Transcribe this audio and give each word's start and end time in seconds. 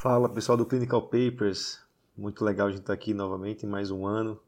Fala 0.00 0.28
pessoal 0.28 0.56
do 0.56 0.64
Clinical 0.64 1.02
Papers, 1.02 1.84
muito 2.16 2.44
legal 2.44 2.68
a 2.68 2.70
gente 2.70 2.82
estar 2.82 2.92
tá 2.92 2.94
aqui 2.94 3.12
novamente 3.12 3.66
em 3.66 3.68
mais 3.68 3.90
um 3.90 4.06
ano. 4.06 4.38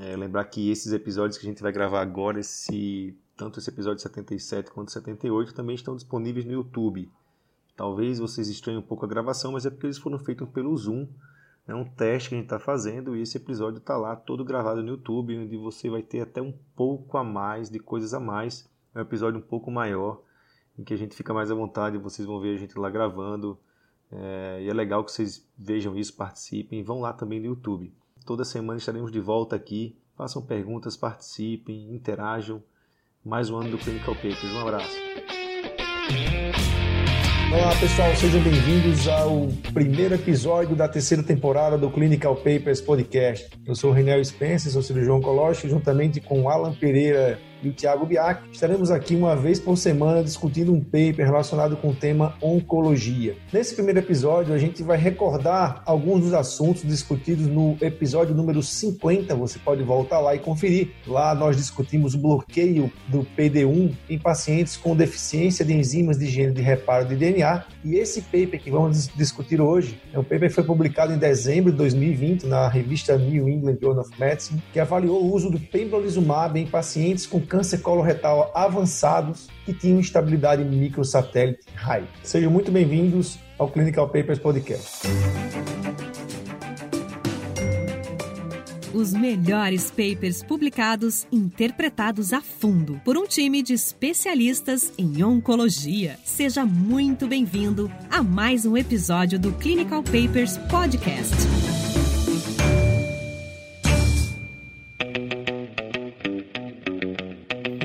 É, 0.00 0.16
lembrar 0.16 0.46
que 0.46 0.70
esses 0.70 0.90
episódios 0.90 1.36
que 1.36 1.46
a 1.46 1.50
gente 1.50 1.62
vai 1.62 1.70
gravar 1.70 2.00
agora, 2.00 2.40
esse, 2.40 3.14
tanto 3.36 3.58
esse 3.58 3.68
episódio 3.68 4.00
77 4.00 4.70
quanto 4.70 4.90
78, 4.90 5.52
também 5.52 5.74
estão 5.74 5.94
disponíveis 5.94 6.46
no 6.46 6.52
YouTube. 6.52 7.10
Talvez 7.76 8.18
vocês 8.18 8.48
estranhem 8.48 8.80
um 8.80 8.82
pouco 8.82 9.04
a 9.04 9.08
gravação, 9.08 9.52
mas 9.52 9.66
é 9.66 9.70
porque 9.70 9.84
eles 9.84 9.98
foram 9.98 10.18
feitos 10.18 10.48
pelo 10.48 10.74
Zoom. 10.74 11.06
É 11.68 11.74
um 11.74 11.84
teste 11.84 12.30
que 12.30 12.34
a 12.34 12.38
gente 12.38 12.46
está 12.46 12.58
fazendo 12.58 13.14
e 13.14 13.20
esse 13.20 13.36
episódio 13.36 13.76
está 13.76 13.98
lá 13.98 14.16
todo 14.16 14.46
gravado 14.46 14.82
no 14.82 14.92
YouTube, 14.92 15.36
onde 15.36 15.58
você 15.58 15.90
vai 15.90 16.02
ter 16.02 16.22
até 16.22 16.40
um 16.40 16.54
pouco 16.74 17.18
a 17.18 17.22
mais 17.22 17.68
de 17.68 17.78
coisas 17.78 18.14
a 18.14 18.18
mais. 18.18 18.66
É 18.94 18.98
um 18.98 19.02
episódio 19.02 19.38
um 19.38 19.42
pouco 19.42 19.70
maior, 19.70 20.22
em 20.78 20.82
que 20.82 20.94
a 20.94 20.96
gente 20.96 21.14
fica 21.14 21.34
mais 21.34 21.50
à 21.50 21.54
vontade, 21.54 21.98
vocês 21.98 22.26
vão 22.26 22.40
ver 22.40 22.54
a 22.54 22.58
gente 22.58 22.78
lá 22.78 22.88
gravando, 22.88 23.58
é, 24.12 24.62
e 24.62 24.68
é 24.68 24.74
legal 24.74 25.04
que 25.04 25.12
vocês 25.12 25.46
vejam 25.56 25.96
isso, 25.96 26.14
participem. 26.14 26.82
Vão 26.82 27.00
lá 27.00 27.12
também 27.12 27.40
no 27.40 27.46
YouTube. 27.46 27.92
Toda 28.24 28.44
semana 28.44 28.78
estaremos 28.78 29.10
de 29.12 29.20
volta 29.20 29.56
aqui. 29.56 29.96
Façam 30.16 30.42
perguntas, 30.42 30.96
participem, 30.96 31.94
interajam. 31.94 32.62
Mais 33.24 33.50
um 33.50 33.56
ano 33.56 33.70
do 33.70 33.78
Clinical 33.78 34.14
Papers. 34.14 34.52
Um 34.52 34.60
abraço. 34.60 34.96
Olá 37.52 37.74
pessoal, 37.78 38.14
sejam 38.16 38.42
bem-vindos 38.42 39.06
ao 39.08 39.48
primeiro 39.72 40.14
episódio 40.14 40.74
da 40.76 40.88
terceira 40.88 41.22
temporada 41.22 41.78
do 41.78 41.90
Clinical 41.90 42.34
Papers 42.36 42.80
Podcast. 42.80 43.48
Eu 43.64 43.74
sou 43.74 43.90
o 43.90 43.92
Renel 43.92 44.22
Spencer, 44.24 44.70
sou 44.70 44.82
cirurgião 44.82 45.18
oncológico, 45.18 45.68
juntamente 45.68 46.20
com 46.20 46.50
Alan 46.50 46.74
Pereira 46.74 47.40
e 47.62 47.68
o 47.68 47.72
Thiago 47.72 48.06
Biac. 48.06 48.42
Estaremos 48.52 48.90
aqui 48.90 49.14
uma 49.14 49.34
vez 49.34 49.58
por 49.58 49.76
semana 49.76 50.22
discutindo 50.22 50.72
um 50.72 50.80
paper 50.80 51.24
relacionado 51.24 51.76
com 51.76 51.88
o 51.88 51.94
tema 51.94 52.34
oncologia. 52.40 53.36
Nesse 53.52 53.74
primeiro 53.74 53.98
episódio, 53.98 54.54
a 54.54 54.58
gente 54.58 54.82
vai 54.82 54.96
recordar 54.96 55.82
alguns 55.84 56.22
dos 56.22 56.34
assuntos 56.34 56.82
discutidos 56.82 57.46
no 57.46 57.76
episódio 57.80 58.34
número 58.34 58.62
50. 58.62 59.34
Você 59.34 59.58
pode 59.58 59.82
voltar 59.82 60.20
lá 60.20 60.34
e 60.34 60.38
conferir. 60.38 60.90
Lá 61.06 61.34
nós 61.34 61.56
discutimos 61.56 62.14
o 62.14 62.18
bloqueio 62.18 62.92
do 63.08 63.26
PD1 63.36 63.92
em 64.08 64.18
pacientes 64.18 64.76
com 64.76 64.94
deficiência 64.94 65.64
de 65.64 65.72
enzimas 65.72 66.18
de 66.18 66.24
higiene 66.24 66.52
de 66.52 66.62
reparo 66.62 67.06
de 67.06 67.16
DNA. 67.16 67.64
E 67.84 67.96
esse 67.96 68.22
paper 68.22 68.60
que 68.60 68.70
vamos 68.70 69.08
discutir 69.08 69.60
hoje 69.60 70.00
é 70.12 70.18
um 70.18 70.24
paper 70.24 70.50
foi 70.50 70.64
publicado 70.64 71.12
em 71.12 71.18
dezembro 71.18 71.70
de 71.70 71.78
2020 71.78 72.46
na 72.46 72.68
revista 72.68 73.16
New 73.16 73.48
England 73.48 73.78
Journal 73.80 74.02
of 74.02 74.10
Medicine, 74.18 74.62
que 74.72 74.80
avaliou 74.80 75.22
o 75.22 75.32
uso 75.32 75.50
do 75.50 75.58
pembrolizumab 75.58 76.58
em 76.58 76.66
pacientes 76.66 77.26
com 77.26 77.40
câncer 77.46 77.78
coloretal 77.78 78.50
avançados 78.54 79.48
que 79.64 79.72
tinham 79.72 80.00
estabilidade 80.00 80.64
microsatélite 80.64 81.64
high. 81.74 82.04
Sejam 82.22 82.50
muito 82.50 82.70
bem-vindos 82.70 83.38
ao 83.58 83.70
Clinical 83.70 84.08
Papers 84.08 84.38
Podcast. 84.38 85.06
Os 88.96 89.12
melhores 89.12 89.90
papers 89.90 90.42
publicados, 90.42 91.26
interpretados 91.30 92.32
a 92.32 92.40
fundo 92.40 92.98
por 93.04 93.18
um 93.18 93.26
time 93.26 93.62
de 93.62 93.74
especialistas 93.74 94.90
em 94.96 95.22
oncologia. 95.22 96.18
Seja 96.24 96.64
muito 96.64 97.26
bem-vindo 97.26 97.92
a 98.10 98.22
mais 98.22 98.64
um 98.64 98.74
episódio 98.74 99.38
do 99.38 99.52
Clinical 99.52 100.02
Papers 100.02 100.56
Podcast. 100.70 101.75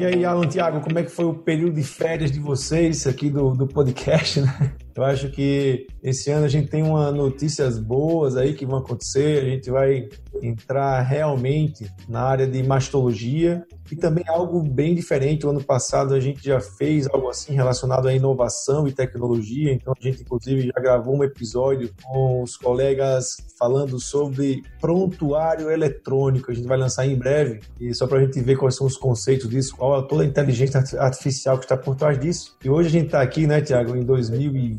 E 0.01 0.03
aí, 0.03 0.25
Alan 0.25 0.47
Tiago, 0.47 0.81
como 0.81 0.97
é 0.97 1.03
que 1.03 1.11
foi 1.11 1.25
o 1.25 1.33
período 1.35 1.75
de 1.75 1.83
férias 1.83 2.31
de 2.31 2.39
vocês 2.39 3.05
aqui 3.05 3.29
do, 3.29 3.51
do 3.51 3.67
podcast, 3.67 4.41
né? 4.41 4.73
Eu 4.95 5.03
acho 5.03 5.29
que 5.29 5.87
esse 6.03 6.29
ano 6.31 6.45
a 6.45 6.49
gente 6.49 6.69
tem 6.69 6.83
uma 6.83 7.11
notícias 7.11 7.79
boas 7.79 8.35
aí 8.35 8.53
que 8.53 8.65
vão 8.65 8.79
acontecer. 8.79 9.43
A 9.43 9.49
gente 9.49 9.69
vai 9.69 10.09
entrar 10.41 11.01
realmente 11.01 11.89
na 12.07 12.21
área 12.21 12.47
de 12.47 12.61
mastologia 12.63 13.65
e 13.91 13.95
também 13.95 14.23
algo 14.27 14.61
bem 14.61 14.95
diferente. 14.95 15.45
O 15.45 15.49
ano 15.49 15.63
passado 15.63 16.13
a 16.13 16.19
gente 16.19 16.43
já 16.43 16.59
fez 16.59 17.07
algo 17.07 17.29
assim 17.29 17.53
relacionado 17.53 18.07
à 18.07 18.13
inovação 18.13 18.87
e 18.87 18.91
tecnologia. 18.91 19.71
Então 19.71 19.93
a 19.97 20.03
gente 20.03 20.21
inclusive 20.21 20.67
já 20.73 20.81
gravou 20.81 21.15
um 21.15 21.23
episódio 21.23 21.91
com 22.03 22.41
os 22.41 22.55
colegas 22.55 23.35
falando 23.59 23.99
sobre 23.99 24.61
prontuário 24.79 25.69
eletrônico. 25.69 26.51
A 26.51 26.53
gente 26.53 26.67
vai 26.67 26.77
lançar 26.77 27.05
em 27.05 27.15
breve 27.15 27.59
e 27.79 27.93
só 27.93 28.07
para 28.07 28.19
a 28.19 28.21
gente 28.21 28.39
ver 28.41 28.57
quais 28.57 28.75
são 28.75 28.87
os 28.87 28.97
conceitos 28.97 29.49
disso, 29.49 29.75
qual 29.75 29.99
é 29.99 30.07
toda 30.07 30.23
a 30.23 30.25
inteligência 30.25 30.83
artificial 30.99 31.57
que 31.57 31.65
está 31.65 31.77
por 31.77 31.95
trás 31.95 32.19
disso. 32.19 32.57
E 32.63 32.69
hoje 32.69 32.89
a 32.89 32.91
gente 32.91 33.05
está 33.07 33.21
aqui, 33.21 33.45
né, 33.45 33.61
Tiago, 33.61 33.95
em 33.95 34.03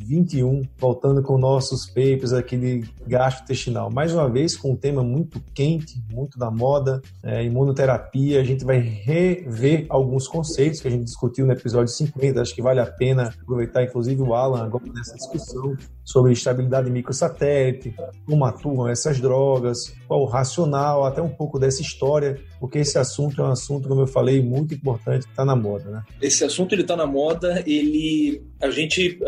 2021, 0.02 0.62
voltando 0.78 1.22
com 1.22 1.38
nossos 1.38 1.86
papers 1.86 2.32
aqui 2.32 2.56
de 2.56 2.84
gastrointestinal. 3.06 3.90
Mais 3.90 4.12
uma 4.12 4.28
vez 4.28 4.56
com 4.56 4.72
um 4.72 4.76
tema 4.76 5.02
muito 5.02 5.40
quente, 5.54 6.02
muito 6.10 6.38
da 6.38 6.50
moda, 6.50 7.00
é, 7.22 7.44
imunoterapia. 7.44 8.40
A 8.40 8.44
gente 8.44 8.64
vai 8.64 8.78
rever 8.78 9.86
alguns 9.88 10.26
conceitos 10.26 10.80
que 10.80 10.88
a 10.88 10.90
gente 10.90 11.04
discutiu 11.04 11.46
no 11.46 11.52
episódio 11.52 11.88
50. 11.88 12.40
Acho 12.40 12.54
que 12.54 12.62
vale 12.62 12.80
a 12.80 12.86
pena 12.86 13.32
aproveitar, 13.42 13.84
inclusive, 13.84 14.20
o 14.20 14.34
Alan 14.34 14.64
agora 14.64 14.84
nessa 14.92 15.14
discussão 15.14 15.76
sobre 16.04 16.32
estabilidade 16.32 16.90
microsatélite, 16.90 17.94
como 18.26 18.44
atuam 18.44 18.88
essas 18.88 19.20
drogas, 19.20 19.94
qual 20.06 20.22
o 20.22 20.26
racional, 20.26 21.04
até 21.04 21.22
um 21.22 21.28
pouco 21.28 21.58
dessa 21.58 21.80
história, 21.80 22.40
porque 22.58 22.78
esse 22.78 22.98
assunto 22.98 23.40
é 23.40 23.44
um 23.44 23.52
assunto, 23.52 23.88
como 23.88 24.02
eu 24.02 24.06
falei, 24.06 24.42
muito 24.42 24.74
importante, 24.74 25.24
que 25.24 25.32
está 25.32 25.44
na 25.44 25.56
moda, 25.56 25.90
né? 25.90 26.02
Esse 26.20 26.44
assunto 26.44 26.74
ele 26.74 26.82
está 26.82 26.96
na 26.96 27.06
moda, 27.06 27.62
ele 27.66 28.42
a 28.60 28.70
gente 28.70 29.18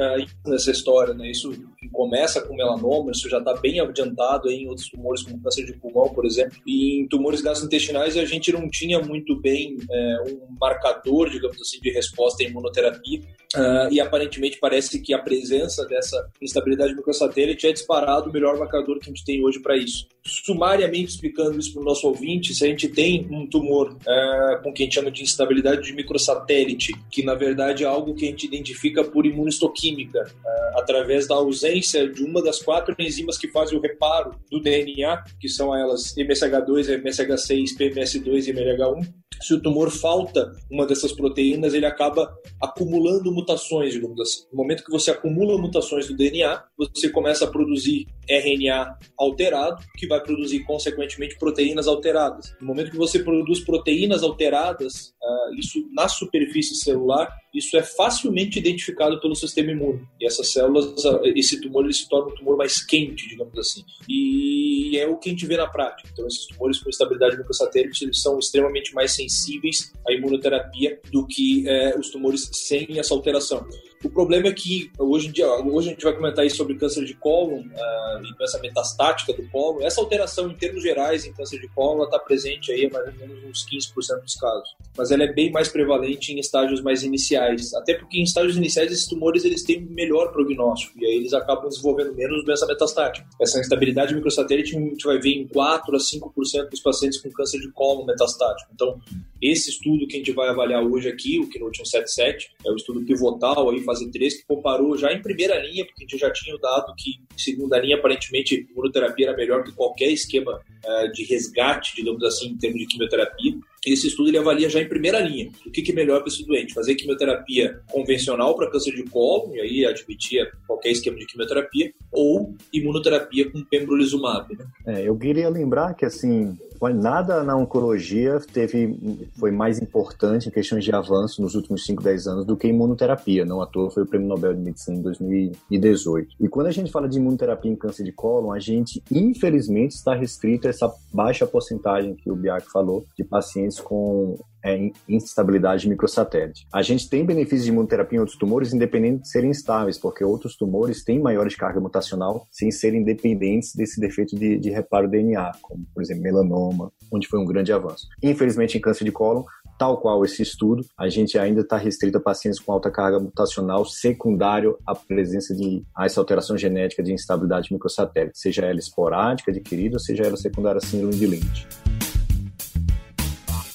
nessa 0.46 0.70
história, 0.70 1.14
né? 1.14 1.30
Isso 1.30 1.52
começa 1.88 2.40
com 2.40 2.54
melanoma, 2.54 3.12
isso 3.12 3.28
já 3.28 3.38
está 3.38 3.54
bem 3.54 3.80
adiantado 3.80 4.50
em 4.50 4.68
outros 4.68 4.88
tumores 4.88 5.22
como 5.22 5.40
câncer 5.40 5.64
de 5.64 5.74
pulmão, 5.74 6.08
por 6.12 6.24
exemplo, 6.24 6.56
e 6.66 7.00
em 7.00 7.08
tumores 7.08 7.40
gastrointestinais 7.40 8.16
a 8.16 8.24
gente 8.24 8.52
não 8.52 8.68
tinha 8.68 9.00
muito 9.00 9.40
bem 9.40 9.76
é, 9.90 10.16
um 10.28 10.56
marcador, 10.60 11.30
digamos 11.30 11.60
assim, 11.60 11.80
de 11.80 11.90
resposta 11.90 12.42
à 12.42 12.46
imunoterapia, 12.46 13.20
uh, 13.54 13.92
e 13.92 14.00
aparentemente 14.00 14.58
parece 14.58 15.00
que 15.00 15.14
a 15.14 15.18
presença 15.18 15.84
dessa 15.86 16.28
instabilidade 16.40 16.94
microsatélite 16.94 17.66
é 17.66 17.72
disparado 17.72 18.30
o 18.30 18.32
melhor 18.32 18.58
marcador 18.58 18.98
que 18.98 19.06
a 19.06 19.12
gente 19.12 19.24
tem 19.24 19.44
hoje 19.44 19.60
para 19.60 19.76
isso. 19.76 20.06
Sumariamente 20.24 21.10
explicando 21.10 21.58
isso 21.58 21.72
para 21.72 21.82
o 21.82 21.84
nosso 21.84 22.06
ouvinte, 22.06 22.54
se 22.54 22.64
a 22.64 22.68
gente 22.68 22.88
tem 22.88 23.26
um 23.30 23.46
tumor 23.46 23.92
uh, 23.92 24.62
com 24.62 24.70
o 24.70 24.72
que 24.72 24.82
a 24.82 24.86
gente 24.86 24.94
chama 24.94 25.10
de 25.10 25.22
instabilidade 25.22 25.82
de 25.82 25.92
microsatélite, 25.92 26.92
que 27.10 27.22
na 27.22 27.34
verdade 27.34 27.84
é 27.84 27.86
algo 27.86 28.14
que 28.14 28.24
a 28.24 28.28
gente 28.28 28.46
identifica 28.46 29.04
por 29.04 29.26
imunistoquímica, 29.26 30.22
uh, 30.22 30.78
através 30.78 31.26
da 31.26 31.34
ausência 31.34 31.73
de 31.80 32.24
uma 32.24 32.42
das 32.42 32.62
quatro 32.62 32.94
enzimas 32.98 33.38
que 33.38 33.48
fazem 33.48 33.78
o 33.78 33.80
reparo 33.80 34.38
do 34.50 34.60
DNA, 34.60 35.24
que 35.40 35.48
são 35.48 35.74
elas 35.74 36.14
MSH2, 36.16 37.02
MSH6, 37.02 37.76
PMS2 37.78 38.48
e 38.48 38.52
MLH1, 38.52 39.14
se 39.42 39.54
o 39.54 39.60
tumor 39.60 39.90
falta 39.90 40.52
uma 40.70 40.86
dessas 40.86 41.12
proteínas, 41.12 41.74
ele 41.74 41.86
acaba 41.86 42.34
acumulando 42.62 43.32
mutações, 43.32 43.92
digamos 43.92 44.20
assim. 44.20 44.44
No 44.52 44.58
momento 44.58 44.84
que 44.84 44.90
você 44.90 45.10
acumula 45.10 45.60
mutações 45.60 46.06
do 46.08 46.16
DNA, 46.16 46.62
você 46.76 47.08
começa 47.10 47.44
a 47.44 47.50
produzir 47.50 48.06
RNA 48.28 48.98
alterado, 49.18 49.82
que 49.98 50.06
vai 50.06 50.22
produzir, 50.22 50.60
consequentemente, 50.64 51.36
proteínas 51.38 51.86
alteradas. 51.86 52.54
No 52.60 52.66
momento 52.66 52.90
que 52.90 52.96
você 52.96 53.18
produz 53.18 53.60
proteínas 53.60 54.22
alteradas, 54.22 55.13
isso 55.56 55.88
na 55.92 56.08
superfície 56.08 56.74
celular, 56.74 57.28
isso 57.52 57.76
é 57.76 57.82
facilmente 57.82 58.58
identificado 58.58 59.20
pelo 59.20 59.34
sistema 59.34 59.70
imune. 59.70 60.02
E 60.20 60.26
essas 60.26 60.52
células, 60.52 61.04
uh, 61.04 61.20
esse 61.24 61.60
tumor, 61.60 61.84
ele 61.84 61.92
se 61.92 62.08
torna 62.08 62.32
um 62.32 62.34
tumor 62.34 62.56
mais 62.56 62.84
quente, 62.84 63.28
digamos 63.28 63.56
assim. 63.58 63.84
E 64.08 64.98
é 64.98 65.06
o 65.06 65.16
que 65.16 65.28
a 65.28 65.32
gente 65.32 65.46
vê 65.46 65.56
na 65.56 65.66
prática. 65.66 66.08
Então, 66.12 66.26
esses 66.26 66.46
tumores 66.46 66.78
com 66.78 66.90
estabilidade 66.90 67.36
microsatélite, 67.36 68.04
eles 68.04 68.20
são 68.20 68.38
extremamente 68.38 68.92
mais 68.94 69.12
sensíveis 69.12 69.92
à 70.06 70.12
imunoterapia 70.12 71.00
do 71.12 71.26
que 71.26 71.64
uh, 71.66 71.98
os 71.98 72.10
tumores 72.10 72.50
sem 72.52 72.98
essa 72.98 73.14
alteração. 73.14 73.66
O 74.04 74.10
problema 74.10 74.48
é 74.48 74.52
que 74.52 74.90
hoje 74.98 75.28
em 75.28 75.32
dia, 75.32 75.46
hoje 75.46 75.88
a 75.88 75.92
gente 75.92 76.04
vai 76.04 76.14
comentar 76.14 76.42
aí 76.42 76.50
sobre 76.50 76.74
câncer 76.74 77.06
de 77.06 77.14
cólon 77.14 77.60
uh, 77.60 78.24
e 78.24 78.36
doença 78.36 78.60
metastática 78.60 79.32
do 79.32 79.48
cólon. 79.48 79.80
Essa 79.80 79.98
alteração 79.98 80.50
em 80.50 80.54
termos 80.54 80.82
gerais 80.82 81.24
em 81.24 81.32
câncer 81.32 81.58
de 81.58 81.68
cólon 81.68 82.04
está 82.04 82.18
presente 82.18 82.70
aí 82.70 82.90
mais 82.92 83.06
ou 83.06 83.14
menos 83.14 83.42
uns 83.44 83.66
15% 83.66 84.20
dos 84.22 84.34
casos, 84.34 84.76
mas 84.96 85.10
ela 85.10 85.24
é 85.24 85.32
bem 85.32 85.50
mais 85.50 85.68
prevalente 85.68 86.32
em 86.32 86.38
estágios 86.38 86.82
mais 86.82 87.02
iniciais, 87.02 87.72
até 87.72 87.94
porque 87.94 88.18
em 88.18 88.24
estágios 88.24 88.58
iniciais 88.58 88.92
esses 88.92 89.06
tumores 89.06 89.42
eles 89.44 89.62
têm 89.62 89.80
melhor 89.80 90.32
prognóstico 90.32 90.98
e 91.00 91.06
aí 91.06 91.14
eles 91.16 91.32
acabam 91.32 91.68
desenvolvendo 91.68 92.14
menos 92.14 92.44
doença 92.44 92.66
metastática. 92.66 93.26
Essa 93.40 93.58
instabilidade 93.58 94.14
microsatélite 94.14 94.76
a 94.76 94.80
gente 94.80 95.04
vai 95.06 95.18
ver 95.18 95.32
em 95.32 95.48
4 95.48 95.96
a 95.96 95.98
5% 95.98 96.68
dos 96.68 96.80
pacientes 96.80 97.20
com 97.22 97.30
câncer 97.30 97.58
de 97.58 97.72
cólon 97.72 98.04
metastático. 98.04 98.70
Então, 98.74 99.00
esse 99.40 99.70
estudo 99.70 100.06
que 100.06 100.16
a 100.16 100.18
gente 100.18 100.32
vai 100.32 100.48
avaliar 100.48 100.82
hoje 100.82 101.08
aqui, 101.08 101.38
o 101.38 101.48
Keynote 101.48 101.78
177, 101.78 102.54
é 102.66 102.70
o 102.70 102.76
estudo 102.76 103.02
pivotal 103.04 103.70
aí, 103.70 103.80
fase 103.94 104.10
3, 104.10 104.40
que 104.40 104.46
comparou 104.46 104.96
já 104.98 105.12
em 105.12 105.22
primeira 105.22 105.58
linha, 105.58 105.84
porque 105.84 106.04
a 106.04 106.06
gente 106.06 106.18
já 106.18 106.30
tinha 106.32 106.54
o 106.54 106.58
dado 106.58 106.92
que 106.96 107.10
em 107.10 107.38
segunda 107.38 107.78
linha, 107.78 107.96
aparentemente, 107.96 108.66
imunoterapia 108.70 109.28
era 109.28 109.36
melhor 109.36 109.62
que 109.62 109.72
qualquer 109.72 110.10
esquema 110.10 110.60
uh, 110.84 111.12
de 111.12 111.24
resgate, 111.24 111.94
digamos 111.96 112.22
assim, 112.24 112.48
em 112.48 112.58
termos 112.58 112.80
de 112.80 112.86
quimioterapia. 112.86 113.54
Esse 113.92 114.08
estudo 114.08 114.28
ele 114.28 114.38
avalia 114.38 114.68
já 114.68 114.80
em 114.80 114.88
primeira 114.88 115.20
linha 115.20 115.50
o 115.66 115.70
que, 115.70 115.82
que 115.82 115.92
é 115.92 115.94
melhor 115.94 116.20
para 116.20 116.28
esse 116.28 116.44
doente, 116.46 116.74
fazer 116.74 116.94
quimioterapia 116.94 117.80
convencional 117.90 118.54
para 118.56 118.70
câncer 118.70 118.94
de 118.94 119.02
colo, 119.04 119.54
e 119.54 119.60
aí 119.60 119.86
admitia 119.86 120.50
qualquer 120.66 120.90
esquema 120.90 121.18
de 121.18 121.26
quimioterapia, 121.26 121.92
ou 122.12 122.54
imunoterapia 122.72 123.50
com 123.50 123.62
pembrolizumab. 123.64 124.56
Né? 124.56 124.66
É, 124.86 125.08
eu 125.08 125.16
queria 125.16 125.48
lembrar 125.48 125.94
que 125.94 126.04
assim 126.04 126.56
nada 126.92 127.42
na 127.42 127.56
oncologia 127.56 128.40
teve 128.52 128.98
foi 129.38 129.50
mais 129.50 129.80
importante 129.80 130.48
em 130.48 130.52
questões 130.52 130.84
de 130.84 130.94
avanço 130.94 131.40
nos 131.40 131.54
últimos 131.54 131.86
5, 131.86 132.02
10 132.02 132.26
anos 132.26 132.44
do 132.44 132.56
que 132.56 132.66
imunoterapia. 132.66 133.44
Não 133.44 133.62
à 133.62 133.66
toa 133.66 133.90
foi 133.90 134.02
o 134.02 134.06
Prêmio 134.06 134.28
Nobel 134.28 134.52
de 134.52 134.60
Medicina 134.60 134.98
em 134.98 135.02
2018. 135.02 136.36
E 136.40 136.48
quando 136.48 136.66
a 136.66 136.72
gente 136.72 136.90
fala 136.90 137.08
de 137.08 137.18
imunoterapia 137.18 137.70
em 137.70 137.76
câncer 137.76 138.04
de 138.04 138.12
cólon, 138.12 138.52
a 138.52 138.58
gente 138.58 139.02
infelizmente 139.10 139.92
está 139.92 140.14
restrito 140.14 140.66
a 140.66 140.70
essa 140.70 140.92
baixa 141.12 141.46
porcentagem 141.46 142.14
que 142.14 142.30
o 142.30 142.36
Biak 142.36 142.70
falou 142.70 143.06
de 143.16 143.24
pacientes 143.24 143.73
com 143.80 144.36
é, 144.64 144.90
instabilidade 145.08 145.88
microsatélite. 145.88 146.66
A 146.72 146.82
gente 146.82 147.08
tem 147.08 147.24
benefícios 147.24 147.64
de 147.64 147.70
imunoterapia 147.70 148.16
em 148.16 148.20
outros 148.20 148.38
tumores, 148.38 148.72
independente 148.72 149.22
de 149.22 149.28
serem 149.28 149.50
estáveis, 149.50 149.98
porque 149.98 150.24
outros 150.24 150.56
tumores 150.56 151.04
têm 151.04 151.20
maiores 151.20 151.54
carga 151.54 151.80
mutacional 151.80 152.46
sem 152.50 152.70
serem 152.70 153.04
dependentes 153.04 153.74
desse 153.74 154.00
defeito 154.00 154.34
de, 154.34 154.58
de 154.58 154.70
reparo 154.70 155.08
DNA, 155.08 155.52
como, 155.60 155.86
por 155.92 156.02
exemplo, 156.02 156.22
melanoma, 156.22 156.90
onde 157.12 157.28
foi 157.28 157.38
um 157.38 157.44
grande 157.44 157.72
avanço. 157.72 158.08
Infelizmente, 158.22 158.78
em 158.78 158.80
câncer 158.80 159.04
de 159.04 159.12
cólon, 159.12 159.44
tal 159.78 159.98
qual 159.98 160.24
esse 160.24 160.42
estudo, 160.42 160.84
a 160.96 161.08
gente 161.08 161.38
ainda 161.38 161.60
está 161.60 161.76
restrito 161.76 162.18
a 162.18 162.20
pacientes 162.20 162.60
com 162.60 162.72
alta 162.72 162.90
carga 162.90 163.18
mutacional 163.18 163.84
secundário 163.84 164.78
à 164.86 164.94
presença 164.94 165.54
de 165.54 165.84
a 165.94 166.06
essa 166.06 166.20
alteração 166.20 166.56
genética 166.56 167.02
de 167.02 167.12
instabilidade 167.12 167.72
microsatélite, 167.72 168.38
seja 168.38 168.64
ela 168.64 168.78
esporádica, 168.78 169.50
adquirida, 169.50 169.98
seja 169.98 170.24
ela 170.24 170.36
secundária 170.36 170.80
síndrome 170.80 171.16
de 171.16 171.26
Lynch. 171.26 171.83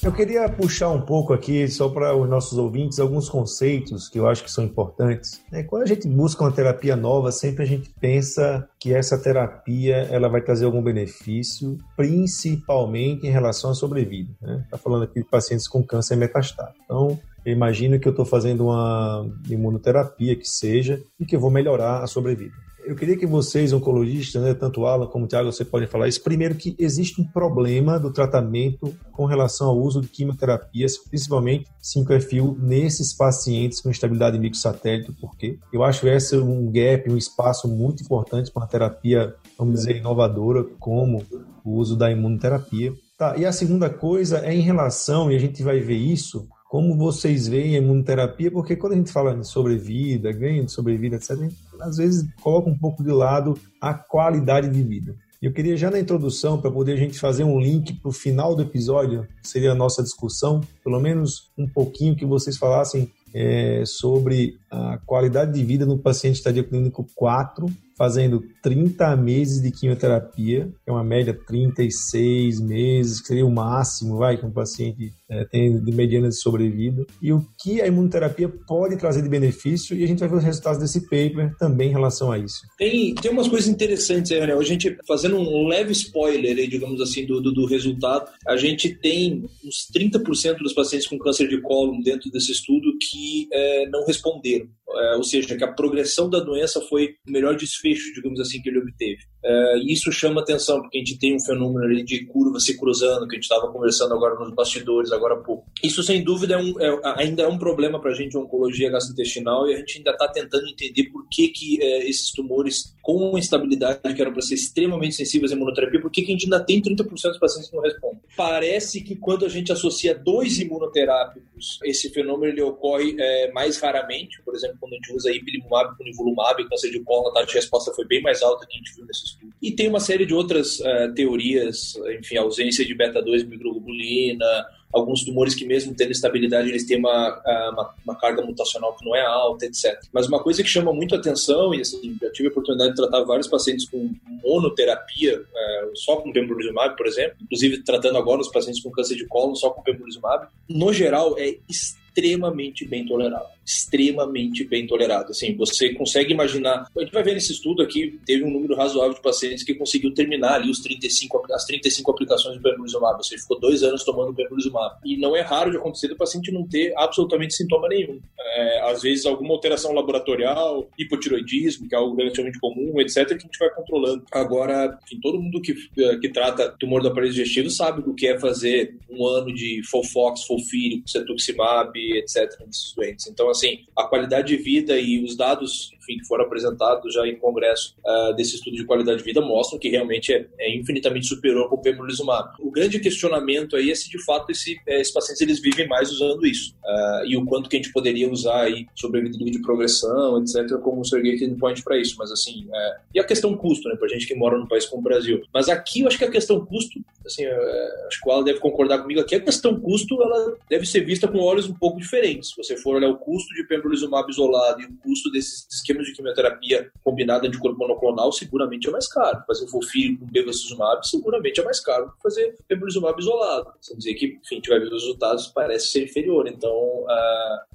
Eu 0.02 0.10
queria 0.10 0.48
puxar 0.48 0.88
um 0.88 1.02
pouco 1.02 1.34
aqui, 1.34 1.68
só 1.68 1.86
para 1.90 2.16
os 2.16 2.26
nossos 2.26 2.56
ouvintes, 2.56 2.98
alguns 2.98 3.28
conceitos 3.28 4.08
que 4.08 4.18
eu 4.18 4.26
acho 4.26 4.42
que 4.42 4.50
são 4.50 4.64
importantes. 4.64 5.42
É, 5.52 5.62
quando 5.62 5.82
a 5.82 5.86
gente 5.86 6.08
busca 6.08 6.42
uma 6.42 6.50
terapia 6.50 6.96
nova, 6.96 7.30
sempre 7.30 7.64
a 7.64 7.66
gente 7.66 7.90
pensa 8.00 8.66
que 8.78 8.94
essa 8.94 9.18
terapia 9.18 10.08
ela 10.10 10.26
vai 10.30 10.40
trazer 10.40 10.64
algum 10.64 10.82
benefício, 10.82 11.76
principalmente 11.98 13.26
em 13.26 13.30
relação 13.30 13.72
à 13.72 13.74
sobrevida. 13.74 14.30
Está 14.40 14.46
né? 14.46 14.66
Tá 14.70 14.78
falando 14.78 15.02
aqui 15.02 15.20
de 15.20 15.28
pacientes 15.28 15.68
com 15.68 15.82
câncer 15.82 16.16
metastático. 16.16 16.82
Então, 16.82 17.20
eu 17.44 17.52
imagino 17.52 18.00
que 18.00 18.08
eu 18.08 18.12
estou 18.12 18.24
fazendo 18.24 18.64
uma 18.64 19.30
imunoterapia 19.50 20.34
que 20.34 20.48
seja 20.48 20.98
e 21.18 21.26
que 21.26 21.36
eu 21.36 21.40
vou 21.40 21.50
melhorar 21.50 22.02
a 22.02 22.06
sobrevida. 22.06 22.54
Eu 22.90 22.96
queria 22.96 23.16
que 23.16 23.24
vocês, 23.24 23.72
oncologistas, 23.72 24.42
né, 24.42 24.52
tanto 24.52 24.84
Alan 24.84 25.06
como 25.06 25.28
Thiago, 25.28 25.52
você 25.52 25.64
podem 25.64 25.86
falar 25.86 26.08
isso. 26.08 26.20
Primeiro, 26.24 26.56
que 26.56 26.74
existe 26.76 27.22
um 27.22 27.24
problema 27.24 28.00
do 28.00 28.12
tratamento 28.12 28.92
com 29.12 29.26
relação 29.26 29.68
ao 29.68 29.78
uso 29.78 30.00
de 30.00 30.08
quimioterapias, 30.08 30.98
principalmente 30.98 31.70
5FU, 31.80 32.58
nesses 32.58 33.12
pacientes 33.12 33.80
com 33.80 33.90
estabilidade 33.90 34.40
microsatélite. 34.40 35.12
Por 35.12 35.36
quê? 35.36 35.56
Eu 35.72 35.84
acho 35.84 36.08
esse 36.08 36.36
um 36.36 36.68
gap, 36.72 37.08
um 37.08 37.16
espaço 37.16 37.68
muito 37.68 38.02
importante 38.02 38.50
para 38.50 38.60
uma 38.60 38.68
terapia, 38.68 39.36
vamos 39.56 39.74
dizer, 39.74 39.94
inovadora, 39.94 40.64
como 40.80 41.22
o 41.64 41.76
uso 41.76 41.94
da 41.94 42.10
imunoterapia. 42.10 42.92
Tá, 43.16 43.36
e 43.36 43.46
a 43.46 43.52
segunda 43.52 43.88
coisa 43.88 44.38
é 44.38 44.52
em 44.52 44.62
relação, 44.62 45.30
e 45.30 45.36
a 45.36 45.38
gente 45.38 45.62
vai 45.62 45.78
ver 45.78 45.94
isso, 45.94 46.48
como 46.68 46.96
vocês 46.96 47.46
veem 47.46 47.76
a 47.76 47.78
imunoterapia, 47.78 48.50
porque 48.50 48.74
quando 48.74 48.94
a 48.94 48.96
gente 48.96 49.12
fala 49.12 49.36
de 49.36 49.46
sobrevida, 49.46 50.32
ganho 50.32 50.64
de 50.64 50.72
sobrevida, 50.72 51.14
etc., 51.14 51.50
às 51.82 51.96
vezes 51.96 52.26
coloca 52.42 52.68
um 52.68 52.78
pouco 52.78 53.02
de 53.02 53.10
lado 53.10 53.58
a 53.80 53.94
qualidade 53.94 54.68
de 54.68 54.82
vida. 54.82 55.14
Eu 55.40 55.52
queria 55.52 55.74
já 55.74 55.90
na 55.90 55.98
introdução, 55.98 56.60
para 56.60 56.70
poder 56.70 56.92
a 56.92 56.96
gente 56.96 57.18
fazer 57.18 57.44
um 57.44 57.58
link 57.58 57.94
para 57.94 58.10
o 58.10 58.12
final 58.12 58.54
do 58.54 58.60
episódio, 58.60 59.26
seria 59.42 59.72
a 59.72 59.74
nossa 59.74 60.02
discussão, 60.02 60.60
pelo 60.84 61.00
menos 61.00 61.50
um 61.56 61.66
pouquinho 61.66 62.14
que 62.14 62.26
vocês 62.26 62.58
falassem 62.58 63.10
é, 63.32 63.82
sobre 63.86 64.58
a 64.70 64.98
qualidade 65.06 65.52
de 65.52 65.64
vida 65.64 65.86
no 65.86 65.96
paciente 65.96 66.36
estadio 66.36 66.68
clínico 66.68 67.06
4 67.14 67.66
fazendo 68.00 68.42
30 68.62 69.14
meses 69.14 69.60
de 69.60 69.70
quimioterapia, 69.70 70.72
que 70.82 70.88
é 70.88 70.90
uma 70.90 71.04
média 71.04 71.38
36 71.46 72.58
meses, 72.58 73.20
que 73.20 73.26
seria 73.26 73.44
o 73.44 73.50
máximo, 73.50 74.16
vai, 74.16 74.38
que 74.38 74.46
um 74.46 74.50
paciente 74.50 75.12
é, 75.28 75.44
tem 75.44 75.78
de 75.78 75.92
mediana 75.92 76.30
de 76.30 76.40
sobrevida, 76.40 77.04
e 77.20 77.30
o 77.30 77.44
que 77.62 77.78
a 77.82 77.86
imunoterapia 77.86 78.48
pode 78.66 78.96
trazer 78.96 79.20
de 79.20 79.28
benefício, 79.28 79.94
e 79.94 80.02
a 80.02 80.06
gente 80.06 80.20
vai 80.20 80.30
ver 80.30 80.36
os 80.36 80.44
resultados 80.44 80.80
desse 80.80 81.02
paper 81.10 81.54
também 81.58 81.90
em 81.90 81.92
relação 81.92 82.32
a 82.32 82.38
isso. 82.38 82.62
Tem, 82.78 83.14
tem 83.16 83.30
umas 83.30 83.48
coisas 83.48 83.68
interessantes 83.68 84.32
aí, 84.32 84.40
né? 84.46 84.54
A 84.54 84.62
gente, 84.62 84.96
fazendo 85.06 85.36
um 85.36 85.68
leve 85.68 85.92
spoiler 85.92 86.56
aí, 86.56 86.68
digamos 86.68 87.02
assim, 87.02 87.26
do, 87.26 87.38
do, 87.38 87.52
do 87.52 87.66
resultado, 87.66 88.30
a 88.48 88.56
gente 88.56 88.94
tem 88.94 89.44
uns 89.62 89.86
30% 89.94 90.56
dos 90.56 90.72
pacientes 90.72 91.06
com 91.06 91.18
câncer 91.18 91.48
de 91.48 91.60
cólon 91.60 92.00
dentro 92.00 92.30
desse 92.30 92.50
estudo 92.50 92.96
que 92.98 93.46
é, 93.52 93.86
não 93.90 94.06
responderam 94.06 94.66
ou 95.16 95.22
seja, 95.22 95.56
que 95.56 95.64
a 95.64 95.72
progressão 95.72 96.28
da 96.28 96.40
doença 96.40 96.80
foi 96.80 97.14
o 97.26 97.30
melhor 97.30 97.56
desfecho, 97.56 98.12
digamos 98.14 98.40
assim, 98.40 98.60
que 98.60 98.68
ele 98.68 98.78
obteve. 98.78 99.22
É, 99.42 99.78
isso 99.78 100.12
chama 100.12 100.40
atenção, 100.40 100.80
porque 100.80 100.98
a 100.98 101.00
gente 101.00 101.18
tem 101.18 101.34
um 101.34 101.40
fenômeno 101.40 101.84
ali 101.84 102.02
de 102.02 102.26
curva 102.26 102.60
se 102.60 102.78
cruzando, 102.78 103.26
que 103.26 103.36
a 103.36 103.38
gente 103.38 103.44
estava 103.44 103.70
conversando 103.72 104.14
agora 104.14 104.38
nos 104.38 104.54
bastidores, 104.54 105.12
agora 105.12 105.34
há 105.34 105.38
pouco. 105.38 105.64
Isso, 105.82 106.02
sem 106.02 106.22
dúvida, 106.22 106.54
é 106.54 106.58
um, 106.58 106.80
é, 106.80 107.00
ainda 107.16 107.42
é 107.42 107.48
um 107.48 107.58
problema 107.58 108.00
para 108.00 108.10
a 108.10 108.14
gente, 108.14 108.36
oncologia 108.36 108.90
gastrointestinal, 108.90 109.68
e 109.68 109.74
a 109.74 109.78
gente 109.78 109.98
ainda 109.98 110.10
está 110.10 110.28
tentando 110.28 110.68
entender 110.68 111.04
por 111.04 111.26
que, 111.28 111.48
que 111.48 111.82
é, 111.82 112.08
esses 112.08 112.30
tumores 112.32 112.94
com 113.02 113.36
instabilidade, 113.38 114.00
que 114.14 114.20
eram 114.20 114.32
para 114.32 114.42
ser 114.42 114.54
extremamente 114.54 115.14
sensíveis 115.14 115.52
à 115.52 115.54
imunoterapia, 115.54 116.00
por 116.00 116.10
que, 116.10 116.22
que 116.22 116.30
a 116.30 116.34
gente 116.34 116.44
ainda 116.44 116.60
tem 116.64 116.82
30% 116.82 117.06
dos 117.06 117.38
pacientes 117.38 117.70
que 117.70 117.76
não 117.76 117.82
respondem? 117.82 118.20
Parece 118.36 119.00
que 119.02 119.16
quando 119.16 119.46
a 119.46 119.48
gente 119.48 119.72
associa 119.72 120.14
dois 120.14 120.58
imunoterápicos, 120.58 121.78
esse 121.84 122.10
fenômeno 122.10 122.52
ele 122.52 122.62
ocorre 122.62 123.16
é, 123.18 123.50
mais 123.52 123.78
raramente, 123.80 124.42
por 124.42 124.54
exemplo, 124.54 124.76
quando 124.80 124.92
a 124.92 124.96
gente 124.96 125.12
usa 125.14 125.32
ipilimumab 125.32 125.96
com 125.96 126.04
nivolumab, 126.04 126.68
câncer 126.68 126.90
de 126.90 127.00
colo, 127.00 127.28
a 127.28 127.32
taxa 127.32 127.46
de 127.46 127.54
resposta 127.54 127.92
foi 127.94 128.06
bem 128.06 128.22
mais 128.22 128.42
alta 128.42 128.66
que 128.66 128.74
a 128.74 128.78
gente 128.78 128.94
viu 128.94 129.04
nesse 129.06 129.24
estudo. 129.24 129.29
E 129.60 129.72
tem 129.72 129.88
uma 129.88 130.00
série 130.00 130.26
de 130.26 130.34
outras 130.34 130.80
uh, 130.80 131.12
teorias, 131.14 131.94
enfim, 132.18 132.36
ausência 132.36 132.84
de 132.84 132.94
beta-2 132.94 133.46
microglobulina, 133.46 134.66
alguns 134.92 135.24
tumores 135.24 135.54
que 135.54 135.64
mesmo 135.64 135.94
tendo 135.94 136.10
estabilidade 136.10 136.68
eles 136.68 136.84
têm 136.86 136.98
uma, 136.98 137.40
uma, 137.72 137.94
uma, 138.04 138.16
carga 138.16 138.42
mutacional 138.42 138.94
que 138.96 139.04
não 139.04 139.14
é 139.14 139.22
alta, 139.22 139.66
etc. 139.66 139.98
Mas 140.12 140.26
uma 140.26 140.42
coisa 140.42 140.62
que 140.62 140.68
chama 140.68 140.92
muito 140.92 141.14
atenção, 141.14 141.74
e 141.74 141.80
assim, 141.80 142.16
eu 142.20 142.32
tive 142.32 142.48
a 142.48 142.50
oportunidade 142.50 142.90
de 142.90 142.96
tratar 142.96 143.22
vários 143.22 143.46
pacientes 143.46 143.88
com 143.88 144.12
monoterapia, 144.42 145.42
é, 145.54 145.90
só 145.94 146.16
com 146.16 146.32
pembrolizumab, 146.32 146.96
por 146.96 147.06
exemplo, 147.06 147.36
inclusive 147.40 147.82
tratando 147.82 148.18
agora 148.18 148.40
os 148.40 148.48
pacientes 148.48 148.82
com 148.82 148.90
câncer 148.90 149.16
de 149.16 149.26
colo 149.26 149.54
só 149.54 149.70
com 149.70 149.82
pembrolizumab, 149.82 150.48
no 150.68 150.92
geral 150.92 151.36
é 151.38 151.56
extremamente 151.68 152.84
bem 152.84 153.06
tolerado. 153.06 153.46
Extremamente 153.64 154.64
bem 154.64 154.86
tolerado. 154.86 155.30
Assim, 155.30 155.54
você 155.56 155.92
consegue 155.94 156.32
imaginar. 156.32 156.86
A 156.96 157.00
gente 157.00 157.12
vai 157.12 157.22
ver 157.22 157.34
nesse 157.34 157.52
estudo 157.52 157.82
aqui, 157.82 158.18
teve 158.24 158.44
um 158.44 158.50
número 158.50 158.74
razoável 158.74 159.14
de 159.14 159.22
pacientes 159.22 159.64
que 159.64 159.74
conseguiu 159.74 160.12
terminar 160.12 160.54
ali 160.54 160.70
os 160.70 160.80
35, 160.80 161.46
as 161.52 161.64
35 161.64 162.10
aplicações 162.10 162.56
de 162.56 162.62
pembrolizumab. 162.62 163.24
Seja, 163.26 163.42
ficou 163.42 163.60
dois 163.60 163.82
anos 163.82 164.04
tomando 164.04 164.34
pembrolizumab. 164.34 164.96
E 165.04 165.16
não 165.16 165.36
é 165.36 165.40
raro 165.40 165.70
de 165.70 165.76
acontecer 165.76 166.08
do 166.08 166.16
paciente 166.16 166.52
não 166.52 166.66
ter 166.66 166.92
absolutamente 166.96 167.54
sintoma 167.54 167.88
nenhum. 167.88 168.20
É, 168.38 168.90
às 168.90 169.02
vezes, 169.02 169.26
alguma 169.26 169.54
alteração 169.54 169.92
laboratorial, 169.92 170.88
hipotiroidismo, 170.98 171.88
que 171.88 171.94
é 171.94 171.98
algo 171.98 172.16
relativamente 172.16 172.58
comum, 172.58 173.00
etc., 173.00 173.26
que 173.28 173.34
a 173.34 173.38
gente 173.38 173.58
vai 173.58 173.70
controlando. 173.70 174.24
Agora, 174.32 174.98
enfim, 175.04 175.20
todo 175.20 175.40
mundo 175.40 175.60
que, 175.60 175.74
que 176.20 176.28
trata 176.28 176.74
tumor 176.78 177.02
do 177.02 177.08
aparelho 177.08 177.32
digestivo 177.32 177.70
sabe 177.70 178.02
o 178.08 178.14
que 178.14 178.26
é 178.26 178.38
fazer 178.38 178.96
um 179.08 179.26
ano 179.26 179.52
de 179.52 179.82
Folfox, 179.88 180.44
Folfírico, 180.44 181.08
Cetuximab, 181.08 181.92
etc., 181.96 182.58
nesses 182.66 182.92
doentes. 182.94 183.26
Então, 183.26 183.48
assim, 183.48 183.59
a 183.96 184.04
qualidade 184.04 184.48
de 184.48 184.62
vida 184.62 184.98
e 184.98 185.22
os 185.22 185.36
dados 185.36 185.90
enfim, 186.10 186.18
que 186.18 186.26
foram 186.26 186.44
apresentados 186.44 187.14
já 187.14 187.26
em 187.26 187.36
congresso 187.36 187.94
uh, 188.04 188.34
desse 188.34 188.56
estudo 188.56 188.76
de 188.76 188.84
qualidade 188.84 189.18
de 189.18 189.24
vida 189.24 189.40
mostram 189.40 189.78
que 189.78 189.88
realmente 189.88 190.32
é, 190.32 190.46
é 190.58 190.76
infinitamente 190.76 191.26
superior 191.26 191.68
ao 191.70 191.78
pembrolizumab. 191.78 192.54
O 192.58 192.70
grande 192.70 192.98
questionamento 192.98 193.76
aí 193.76 193.90
é 193.90 193.94
se 193.94 194.08
de 194.10 194.22
fato 194.24 194.50
esse, 194.50 194.80
é, 194.86 195.00
esses 195.00 195.12
pacientes 195.12 195.40
eles 195.40 195.60
vivem 195.60 195.86
mais 195.86 196.10
usando 196.10 196.46
isso 196.46 196.74
uh, 196.84 197.26
e 197.26 197.36
o 197.36 197.44
quanto 197.44 197.68
que 197.68 197.76
a 197.76 197.78
gente 197.78 197.92
poderia 197.92 198.30
usar 198.30 198.62
aí 198.62 198.86
sobrevida 198.94 199.38
de 199.38 199.60
progressão, 199.62 200.42
etc., 200.42 200.78
como 200.78 201.00
um 201.00 201.04
surrogate 201.04 201.44
endpoint 201.44 201.82
para 201.82 201.98
isso. 201.98 202.16
Mas 202.18 202.30
assim, 202.32 202.66
é... 202.72 202.96
e 203.14 203.20
a 203.20 203.24
questão 203.24 203.56
custo, 203.56 203.88
né, 203.88 203.96
para 203.96 204.08
gente 204.08 204.26
que 204.26 204.34
mora 204.34 204.58
num 204.58 204.66
país 204.66 204.86
como 204.86 205.00
o 205.00 205.04
Brasil. 205.04 205.42
Mas 205.52 205.68
aqui 205.68 206.00
eu 206.00 206.08
acho 206.08 206.18
que 206.18 206.24
a 206.24 206.30
questão 206.30 206.64
custo, 206.64 207.00
assim, 207.24 207.44
acho 207.46 208.20
que 208.20 208.28
o 208.28 208.32
Alan 208.32 208.44
deve 208.44 208.60
concordar 208.60 208.98
comigo 208.98 209.20
aqui, 209.20 209.34
a 209.34 209.40
questão 209.40 209.78
custo 209.80 210.20
ela 210.22 210.56
deve 210.68 210.86
ser 210.86 211.00
vista 211.04 211.28
com 211.28 211.38
olhos 211.38 211.68
um 211.68 211.74
pouco 211.74 211.98
diferentes. 211.98 212.50
Se 212.50 212.56
você 212.56 212.76
for 212.76 212.96
olhar 212.96 213.08
o 213.08 213.16
custo 213.16 213.54
de 213.54 213.64
pembrolizumab 213.64 214.30
isolado 214.30 214.82
e 214.82 214.86
o 214.86 214.96
custo 214.98 215.30
desses 215.30 215.66
esquemas 215.70 216.06
de 216.06 216.12
quimioterapia 216.12 216.90
combinada 217.02 217.48
de 217.48 217.58
corpo 217.58 217.78
monoclonal 217.78 218.32
seguramente 218.32 218.88
é 218.88 218.90
mais 218.90 219.08
caro. 219.08 219.42
Fazer 219.46 219.64
o 219.64 219.68
FOLFIRI 219.68 220.16
com 220.16 220.26
bevacizumab 220.26 221.06
seguramente 221.06 221.60
é 221.60 221.64
mais 221.64 221.80
caro 221.80 222.12
que 222.12 222.22
fazer 222.22 222.56
pembrolizumab 222.68 223.20
isolado. 223.20 223.72
Quer 223.86 223.94
dizer 223.94 224.14
que, 224.14 224.26
enfim, 224.26 224.40
a 224.52 224.54
gente 224.54 224.68
vai 224.68 224.78
ver 224.78 224.86
os 224.86 225.02
resultados, 225.02 225.46
parece 225.48 225.88
ser 225.88 226.04
inferior. 226.04 226.46
Então, 226.48 227.06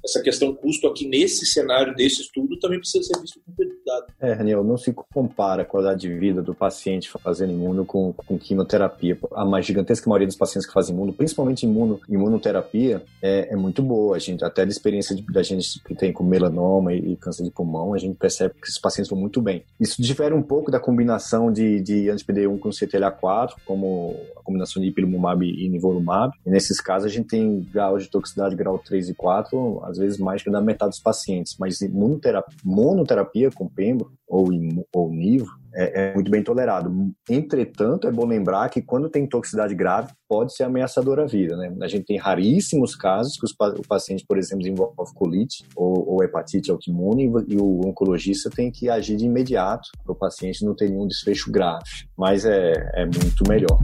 essa 0.04 0.22
questão 0.22 0.54
custo 0.54 0.86
aqui 0.86 1.06
nesse 1.06 1.46
cenário 1.46 1.94
desse 1.94 2.22
estudo 2.22 2.58
também 2.58 2.78
precisa 2.78 3.04
ser 3.04 3.20
visto 3.20 3.40
com 3.44 3.52
cuidado. 3.86 4.06
É, 4.20 4.34
Daniel, 4.34 4.64
não 4.64 4.76
se 4.76 4.92
compara 4.92 5.62
a 5.62 5.64
qualidade 5.64 6.00
de 6.00 6.14
vida 6.14 6.42
do 6.42 6.54
paciente 6.54 7.08
fazendo 7.08 7.52
imuno 7.52 7.84
com, 7.84 8.12
com 8.12 8.38
quimioterapia. 8.38 9.18
A 9.32 9.44
mais 9.48 9.66
gigantesca 9.66 10.08
maioria 10.08 10.26
dos 10.26 10.36
pacientes 10.36 10.66
que 10.66 10.72
fazem 10.72 10.94
imuno, 10.94 11.12
principalmente 11.12 11.64
imuno, 11.64 12.00
imunoterapia, 12.08 13.02
é, 13.22 13.52
é 13.52 13.56
muito 13.56 13.82
boa. 13.82 14.16
A 14.16 14.18
gente, 14.18 14.44
até 14.44 14.64
da 14.64 14.70
experiência 14.70 15.14
de, 15.14 15.22
da 15.22 15.42
gente 15.42 15.80
que 15.82 15.94
tem 15.94 16.12
com 16.12 16.24
melanoma 16.24 16.92
e, 16.92 17.12
e, 17.12 17.16
câncer 17.16 17.44
de 17.44 17.50
pulmão, 17.50 17.94
a 17.94 17.98
gente 17.98 18.16
percebe 18.16 18.54
que 18.54 18.66
esses 18.66 18.80
pacientes 18.80 19.10
vão 19.10 19.18
muito 19.18 19.40
bem. 19.40 19.64
Isso 19.78 20.00
difere 20.00 20.34
um 20.34 20.42
pouco 20.42 20.70
da 20.70 20.80
combinação 20.80 21.52
de, 21.52 21.80
de 21.80 22.10
anti-PD1 22.10 22.58
com 22.58 22.70
CTLA4, 22.70 23.54
como 23.64 24.16
a 24.36 24.42
combinação 24.42 24.82
de 24.82 24.88
ipilimumab 24.88 25.44
e 25.44 25.68
nivolumab. 25.68 26.32
E 26.44 26.50
nesses 26.50 26.80
casos, 26.80 27.10
a 27.10 27.14
gente 27.14 27.28
tem 27.28 27.66
grau 27.72 27.98
de 27.98 28.08
toxicidade 28.08 28.56
grau 28.56 28.78
3 28.78 29.10
e 29.10 29.14
4, 29.14 29.84
às 29.84 29.98
vezes 29.98 30.18
mais 30.18 30.42
que 30.42 30.50
da 30.50 30.60
metade 30.60 30.90
dos 30.90 31.00
pacientes. 31.00 31.56
Mas 31.58 31.80
imunoterapia, 31.80 32.56
monoterapia 32.64 33.50
com 33.50 33.68
pembro 33.68 34.12
ou, 34.28 34.48
ou 34.92 35.10
nivo 35.10 35.50
é, 35.76 36.10
é, 36.10 36.14
muito 36.14 36.30
bem 36.30 36.42
tolerado. 36.42 36.90
Entretanto, 37.28 38.08
é 38.08 38.10
bom 38.12 38.24
lembrar 38.26 38.68
que 38.70 38.80
quando 38.80 39.10
tem 39.10 39.26
toxicidade 39.26 39.74
grave, 39.74 40.12
pode 40.26 40.54
ser 40.54 40.64
ameaçadora 40.64 41.24
à 41.24 41.26
vida. 41.26 41.56
Né? 41.56 41.76
A 41.82 41.86
gente 41.86 42.06
tem 42.06 42.16
raríssimos 42.16 42.96
casos 42.96 43.36
que 43.36 43.44
os, 43.44 43.52
o 43.78 43.86
paciente, 43.86 44.24
por 44.26 44.38
exemplo, 44.38 44.60
desenvolve 44.64 45.14
colite 45.14 45.64
ou, 45.76 46.14
ou 46.14 46.24
hepatite 46.24 46.70
autoimune 46.70 47.30
e 47.46 47.56
o 47.56 47.86
oncologista 47.86 48.48
tem 48.48 48.70
que 48.70 48.88
agir 48.88 49.16
de 49.16 49.26
imediato 49.26 49.90
para 50.02 50.12
o 50.12 50.16
paciente 50.16 50.64
não 50.64 50.74
ter 50.74 50.88
nenhum 50.88 51.06
desfecho 51.06 51.52
grave. 51.52 51.84
Mas 52.16 52.44
é, 52.46 52.72
é 52.94 53.04
muito 53.04 53.44
melhor. 53.46 53.78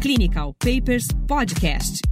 Clinical 0.00 0.54
Papers 0.54 1.08
Podcast. 1.26 2.02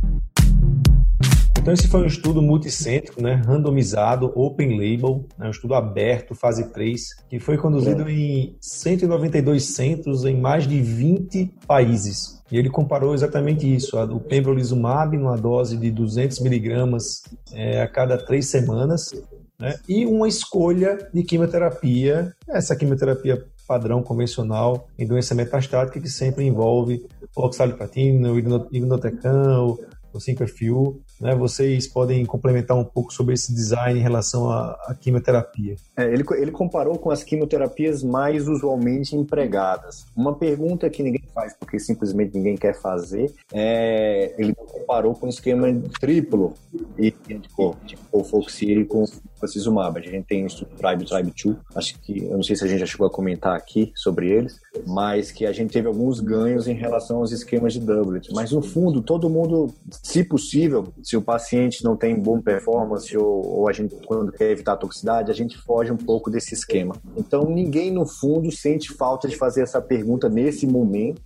Então, 1.65 1.73
esse 1.73 1.89
foi 1.89 2.03
um 2.03 2.07
estudo 2.07 2.43
multicêntrico, 2.43 3.23
né, 3.23 3.37
randomizado, 3.37 4.31
open 4.35 4.77
label, 4.77 5.25
né, 5.39 5.47
um 5.47 5.51
estudo 5.51 5.73
aberto, 5.75 6.35
fase 6.35 6.71
3, 6.71 7.25
que 7.27 7.41
foi 7.41 7.57
conduzido 7.57 8.07
é. 8.07 8.13
em 8.13 8.57
192 8.61 9.75
centros 9.75 10.27
em 10.27 10.39
mais 10.39 10.69
de 10.69 10.83
20 10.83 11.55
países. 11.67 12.43
E 12.53 12.59
ele 12.59 12.69
comparou 12.69 13.15
exatamente 13.15 13.75
isso, 13.75 13.99
o 13.99 14.21
pembrolizumab 14.21 15.17
numa 15.17 15.39
dose 15.39 15.79
de 15.79 15.91
200 15.91 16.41
miligramas 16.41 17.23
é, 17.51 17.81
a 17.81 17.89
cada 17.89 18.19
três 18.19 18.49
semanas, 18.49 19.11
né, 19.59 19.77
e 19.89 20.05
uma 20.05 20.29
escolha 20.29 21.09
de 21.15 21.23
quimioterapia, 21.23 22.31
essa 22.47 22.77
quimioterapia 22.77 23.43
padrão 23.67 24.03
convencional 24.03 24.87
em 24.99 25.07
doença 25.07 25.35
metastática 25.35 25.99
que 25.99 26.11
sempre 26.11 26.45
envolve 26.45 27.07
oxaliplatina, 27.35 28.31
o 28.31 28.39
irinotecan, 28.71 29.63
o 29.63 29.79
5FU, 30.19 31.01
né? 31.21 31.35
Vocês 31.35 31.87
podem 31.87 32.25
complementar 32.25 32.77
um 32.77 32.85
pouco 32.85 33.13
sobre 33.13 33.35
esse 33.35 33.53
design 33.55 33.99
em 33.99 34.03
relação 34.03 34.51
à, 34.51 34.73
à 34.87 34.95
quimioterapia. 34.95 35.77
É, 35.97 36.05
ele, 36.05 36.25
ele 36.37 36.51
comparou 36.51 36.99
com 36.99 37.11
as 37.11 37.23
quimioterapias 37.23 38.03
mais 38.03 38.49
usualmente 38.49 39.17
empregadas. 39.17 40.07
Uma 40.17 40.35
pergunta 40.35 40.89
que 40.91 41.03
ninguém 41.03 41.25
faz 41.35 41.55
porque 41.55 41.79
simplesmente 41.79 42.37
ninguém 42.37 42.57
quer 42.57 42.75
fazer 42.75 43.33
é 43.53 44.35
ele 44.39 44.55
comparou 44.55 45.15
com 45.15 45.27
o 45.27 45.29
esquema 45.29 45.67
triplo 46.01 46.55
e 46.99 47.11
tipo, 47.11 47.77
tipo 47.87 48.25
Foxiri 48.25 48.85
com 48.85 49.05
Pacizumab. 49.45 49.99
A 49.99 50.03
gente 50.03 50.25
tem 50.25 50.47
o 50.47 50.49
Tribe 50.49 51.05
Tribe 51.05 51.33
2, 51.43 51.57
acho 51.75 51.99
que 52.01 52.25
eu 52.25 52.37
não 52.37 52.43
sei 52.43 52.57
se 52.57 52.65
a 52.65 52.67
gente 52.67 52.81
já 52.81 52.87
chegou 52.87 53.07
a 53.07 53.11
comentar 53.11 53.57
aqui 53.57 53.93
sobre 53.95 54.31
eles, 54.31 54.61
mas 54.87 55.31
que 55.31 55.47
a 55.47 55.53
gente 55.53 55.73
teve 55.73 55.87
alguns 55.87 56.21
ganhos 56.21 56.67
em 56.67 56.75
relação 56.75 57.19
aos 57.19 57.33
esquemas 57.33 57.73
de 57.73 57.81
doublet. 57.81 58.33
Mas 58.33 58.53
no 58.53 58.63
fundo, 58.63 59.03
todo 59.03 59.29
mundo, 59.29 59.73
se 60.03 60.25
possível, 60.25 60.89
se 61.03 61.17
o 61.17 61.23
paciente 61.23 61.85
não 61.85 61.97
tem 61.97 62.15
boa 62.15 62.41
performance 62.41 63.17
ou, 63.17 63.61
ou, 63.61 63.69
a 63.69 63.73
gente, 63.73 63.95
quando 64.07 64.33
quer 64.33 64.51
evitar 64.51 64.73
a 64.73 64.77
toxicidade, 64.77 65.31
a 65.31 65.35
gente 65.35 65.57
foge 65.59 65.93
um 65.93 65.97
pouco 65.97 66.31
desse 66.31 66.55
esquema. 66.55 66.97
Então, 67.17 67.45
ninguém, 67.49 67.91
no 67.91 68.07
fundo, 68.07 68.51
sente 68.51 68.93
falta 68.93 69.29
de 69.29 69.37
fazer 69.37 69.63
essa 69.63 69.81
pergunta 69.81 70.29
nesse 70.29 70.67
momento. 70.67 71.23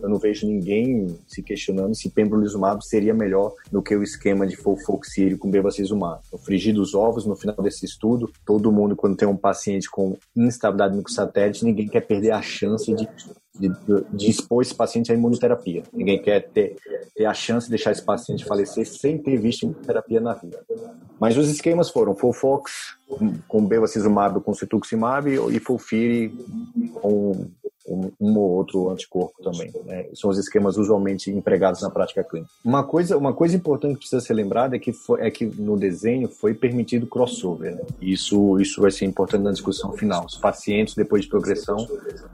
Eu 0.00 0.08
não 0.08 0.18
vejo 0.18 0.46
ninguém 0.46 1.16
se 1.26 1.42
questionando 1.42 1.94
se 1.94 2.10
pembrolizumab 2.10 2.84
seria 2.84 3.14
melhor 3.14 3.54
do 3.70 3.82
que 3.82 3.94
o 3.94 4.02
esquema 4.02 4.46
de 4.46 4.56
folfoxírio 4.56 5.38
com 5.38 5.50
bevacizumab. 5.50 6.20
No 6.32 6.38
frigir 6.38 6.74
dos 6.74 6.94
ovos, 6.94 7.26
no 7.26 7.36
final 7.36 7.56
desse 7.62 7.84
estudo, 7.84 8.30
todo 8.44 8.72
mundo, 8.72 8.96
quando 8.96 9.16
tem 9.16 9.28
um 9.28 9.36
paciente 9.36 9.90
com 9.90 10.16
instabilidade 10.36 10.96
no 10.96 11.08
satélite, 11.08 11.64
ninguém 11.64 11.88
quer 11.88 12.02
perder 12.02 12.32
a 12.32 12.42
chance 12.42 12.92
de 12.92 13.08
de, 13.58 13.70
de, 14.12 14.30
expor 14.30 14.62
esse 14.62 14.74
paciente 14.74 15.12
à 15.12 15.14
imunoterapia. 15.14 15.82
Ninguém 15.92 16.20
quer 16.20 16.48
ter, 16.48 16.76
ter 17.14 17.26
a 17.26 17.34
chance 17.34 17.66
de 17.66 17.70
deixar 17.70 17.92
esse 17.92 18.02
paciente 18.02 18.44
falecer 18.44 18.86
sem 18.86 19.18
ter 19.18 19.36
visto 19.36 19.64
imunoterapia 19.64 20.20
na 20.20 20.32
vida. 20.32 20.64
Mas 21.20 21.36
os 21.36 21.48
esquemas 21.48 21.90
foram 21.90 22.14
Folfox 22.14 22.96
com 23.46 23.64
bevacizumab 23.64 24.40
com 24.40 24.54
cetuximab 24.54 25.28
e 25.28 25.60
Folfiri 25.60 26.34
com 26.94 27.46
um, 28.20 28.38
ou 28.38 28.50
outro 28.50 28.90
anticorpo 28.90 29.42
também. 29.42 29.72
Né? 29.84 30.06
São 30.14 30.30
os 30.30 30.38
esquemas 30.38 30.76
usualmente 30.76 31.30
empregados 31.30 31.82
na 31.82 31.90
prática 31.90 32.24
clínica. 32.24 32.50
Uma 32.64 32.84
coisa, 32.84 33.16
uma 33.16 33.32
coisa 33.32 33.56
importante 33.56 33.94
que 33.94 34.00
precisa 34.00 34.20
ser 34.20 34.34
lembrada 34.34 34.76
é 34.76 34.78
que, 34.78 34.92
foi, 34.92 35.20
é 35.20 35.30
que 35.30 35.44
no 35.44 35.76
desenho 35.76 36.28
foi 36.28 36.54
permitido 36.54 37.06
crossover. 37.06 37.74
Né? 37.74 37.82
Isso, 38.00 38.58
isso 38.58 38.80
vai 38.80 38.90
ser 38.90 39.04
importante 39.04 39.42
na 39.42 39.52
discussão 39.52 39.92
final. 39.92 40.26
Os 40.26 40.36
pacientes, 40.36 40.94
depois 40.94 41.22
de 41.22 41.28
progressão, 41.28 41.86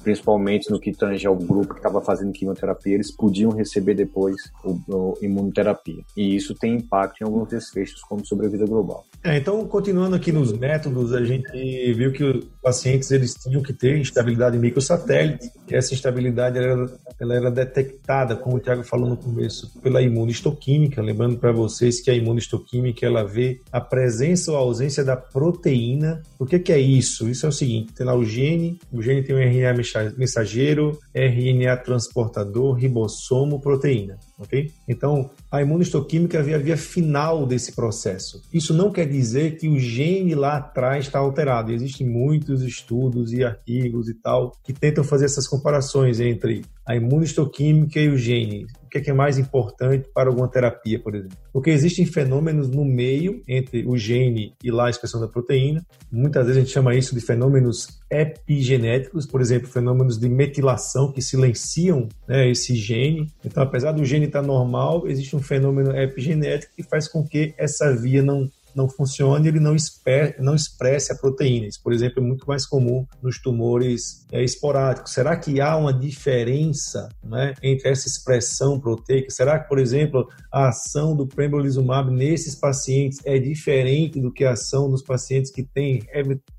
principalmente 0.02 0.70
no 0.70 0.80
que 0.80 0.92
tange 0.92 1.26
ao 1.26 1.36
grupo 1.36 1.74
que 1.74 1.80
estava 1.80 2.00
fazendo 2.00 2.32
quimioterapia, 2.32 2.94
eles 2.94 3.10
podiam 3.10 3.50
receber 3.50 3.94
depois 3.94 4.36
o, 4.64 4.78
o 4.88 5.18
imunoterapia. 5.20 6.02
E 6.16 6.36
isso 6.36 6.54
tem 6.54 6.76
impacto 6.76 7.20
em 7.20 7.24
alguns 7.24 7.48
desfechos, 7.48 8.02
como 8.02 8.24
sobrevida 8.26 8.66
global. 8.66 9.04
É, 9.22 9.36
então, 9.36 9.66
continuando 9.66 10.14
aqui 10.14 10.30
nos 10.30 10.52
métodos, 10.52 11.12
a 11.12 11.24
gente 11.24 11.92
viu 11.92 12.12
que 12.12 12.22
os 12.22 12.44
pacientes 12.62 13.10
eles 13.10 13.34
tinham 13.34 13.62
que 13.62 13.72
ter 13.72 13.98
instabilidade 13.98 14.58
microsatélite, 14.58 15.47
e 15.70 15.74
essa 15.74 15.94
instabilidade 15.94 16.58
era, 16.58 16.90
ela 17.20 17.34
era 17.34 17.50
detectada, 17.50 18.36
como 18.36 18.56
o 18.56 18.60
Tiago 18.60 18.82
falou 18.82 19.08
no 19.08 19.16
começo, 19.16 19.70
pela 19.80 20.00
imunistoquímica, 20.00 21.02
lembrando 21.02 21.38
para 21.38 21.52
vocês 21.52 22.00
que 22.00 22.10
a 22.10 22.14
imunistoquímica 22.14 23.04
ela 23.04 23.24
vê 23.24 23.60
a 23.70 23.80
presença 23.80 24.50
ou 24.50 24.56
a 24.56 24.60
ausência 24.60 25.04
da 25.04 25.16
proteína. 25.16 26.22
O 26.38 26.46
que, 26.46 26.58
que 26.58 26.72
é 26.72 26.78
isso? 26.78 27.28
Isso 27.28 27.44
é 27.46 27.48
o 27.48 27.52
seguinte, 27.52 27.92
tem 27.92 28.06
lá 28.06 28.14
o 28.14 28.24
gene, 28.24 28.78
o 28.92 29.02
gene 29.02 29.22
tem 29.22 29.36
o 29.36 29.38
RNA 29.38 29.74
mensageiro, 30.16 30.98
RNA 31.14 31.76
transportador, 31.78 32.74
ribossomo, 32.74 33.60
proteína 33.60 34.18
ok? 34.38 34.70
Então, 34.86 35.30
a 35.50 35.62
imunistoquímica 35.62 36.42
vê 36.42 36.54
a 36.54 36.58
via 36.58 36.76
final 36.76 37.46
desse 37.46 37.72
processo. 37.72 38.42
Isso 38.52 38.74
não 38.74 38.92
quer 38.92 39.06
dizer 39.08 39.56
que 39.56 39.68
o 39.68 39.78
gene 39.78 40.34
lá 40.34 40.56
atrás 40.56 41.06
está 41.06 41.18
alterado. 41.18 41.72
Existem 41.72 42.06
muitos 42.06 42.62
estudos 42.62 43.32
e 43.32 43.42
artigos 43.42 44.08
e 44.08 44.14
tal 44.14 44.52
que 44.62 44.72
tentam 44.72 45.02
fazer 45.02 45.24
essas 45.24 45.48
comparações 45.48 46.20
entre 46.20 46.64
a 46.86 46.94
imunistoquímica 46.94 47.98
e 47.98 48.08
o 48.08 48.16
gene. 48.16 48.66
O 48.88 48.90
que 48.90 48.96
é, 48.96 49.00
que 49.02 49.10
é 49.10 49.12
mais 49.12 49.36
importante 49.36 50.08
para 50.14 50.30
alguma 50.30 50.48
terapia, 50.48 50.98
por 50.98 51.14
exemplo? 51.14 51.36
Porque 51.52 51.68
existem 51.68 52.06
fenômenos 52.06 52.70
no 52.70 52.86
meio 52.86 53.42
entre 53.46 53.86
o 53.86 53.98
gene 53.98 54.54
e 54.64 54.70
lá 54.70 54.86
a 54.86 54.90
expressão 54.90 55.20
da 55.20 55.28
proteína. 55.28 55.84
Muitas 56.10 56.46
vezes 56.46 56.56
a 56.56 56.60
gente 56.64 56.72
chama 56.72 56.94
isso 56.94 57.14
de 57.14 57.20
fenômenos 57.20 58.00
epigenéticos, 58.10 59.26
por 59.26 59.42
exemplo, 59.42 59.68
fenômenos 59.68 60.18
de 60.18 60.26
metilação 60.26 61.12
que 61.12 61.20
silenciam 61.20 62.08
né, 62.26 62.50
esse 62.50 62.74
gene. 62.74 63.30
Então, 63.44 63.62
apesar 63.62 63.92
do 63.92 64.06
gene 64.06 64.24
estar 64.24 64.40
normal, 64.40 65.06
existe 65.06 65.36
um 65.36 65.42
fenômeno 65.42 65.94
epigenético 65.94 66.72
que 66.74 66.82
faz 66.82 67.06
com 67.06 67.22
que 67.22 67.52
essa 67.58 67.94
via 67.94 68.22
não 68.22 68.50
não 68.78 68.88
funcione, 68.88 69.48
ele 69.48 69.60
não, 69.60 69.74
esper, 69.74 70.36
não 70.38 70.54
expresse 70.54 71.12
a 71.12 71.16
proteína. 71.16 71.66
Isso, 71.66 71.82
por 71.82 71.92
exemplo, 71.92 72.22
é 72.22 72.26
muito 72.26 72.46
mais 72.46 72.64
comum 72.64 73.04
nos 73.20 73.38
tumores 73.38 74.24
é, 74.32 74.42
esporádicos. 74.42 75.12
Será 75.12 75.36
que 75.36 75.60
há 75.60 75.76
uma 75.76 75.92
diferença 75.92 77.08
né, 77.22 77.54
entre 77.62 77.90
essa 77.90 78.06
expressão 78.06 78.78
proteica? 78.78 79.30
Será 79.30 79.58
que, 79.58 79.68
por 79.68 79.78
exemplo, 79.78 80.28
a 80.52 80.68
ação 80.68 81.16
do 81.16 81.26
pembrolizumab 81.26 82.10
nesses 82.10 82.54
pacientes 82.54 83.18
é 83.24 83.38
diferente 83.38 84.20
do 84.20 84.32
que 84.32 84.44
a 84.44 84.52
ação 84.52 84.88
dos 84.88 85.02
pacientes 85.02 85.50
que 85.50 85.62
têm 85.62 86.02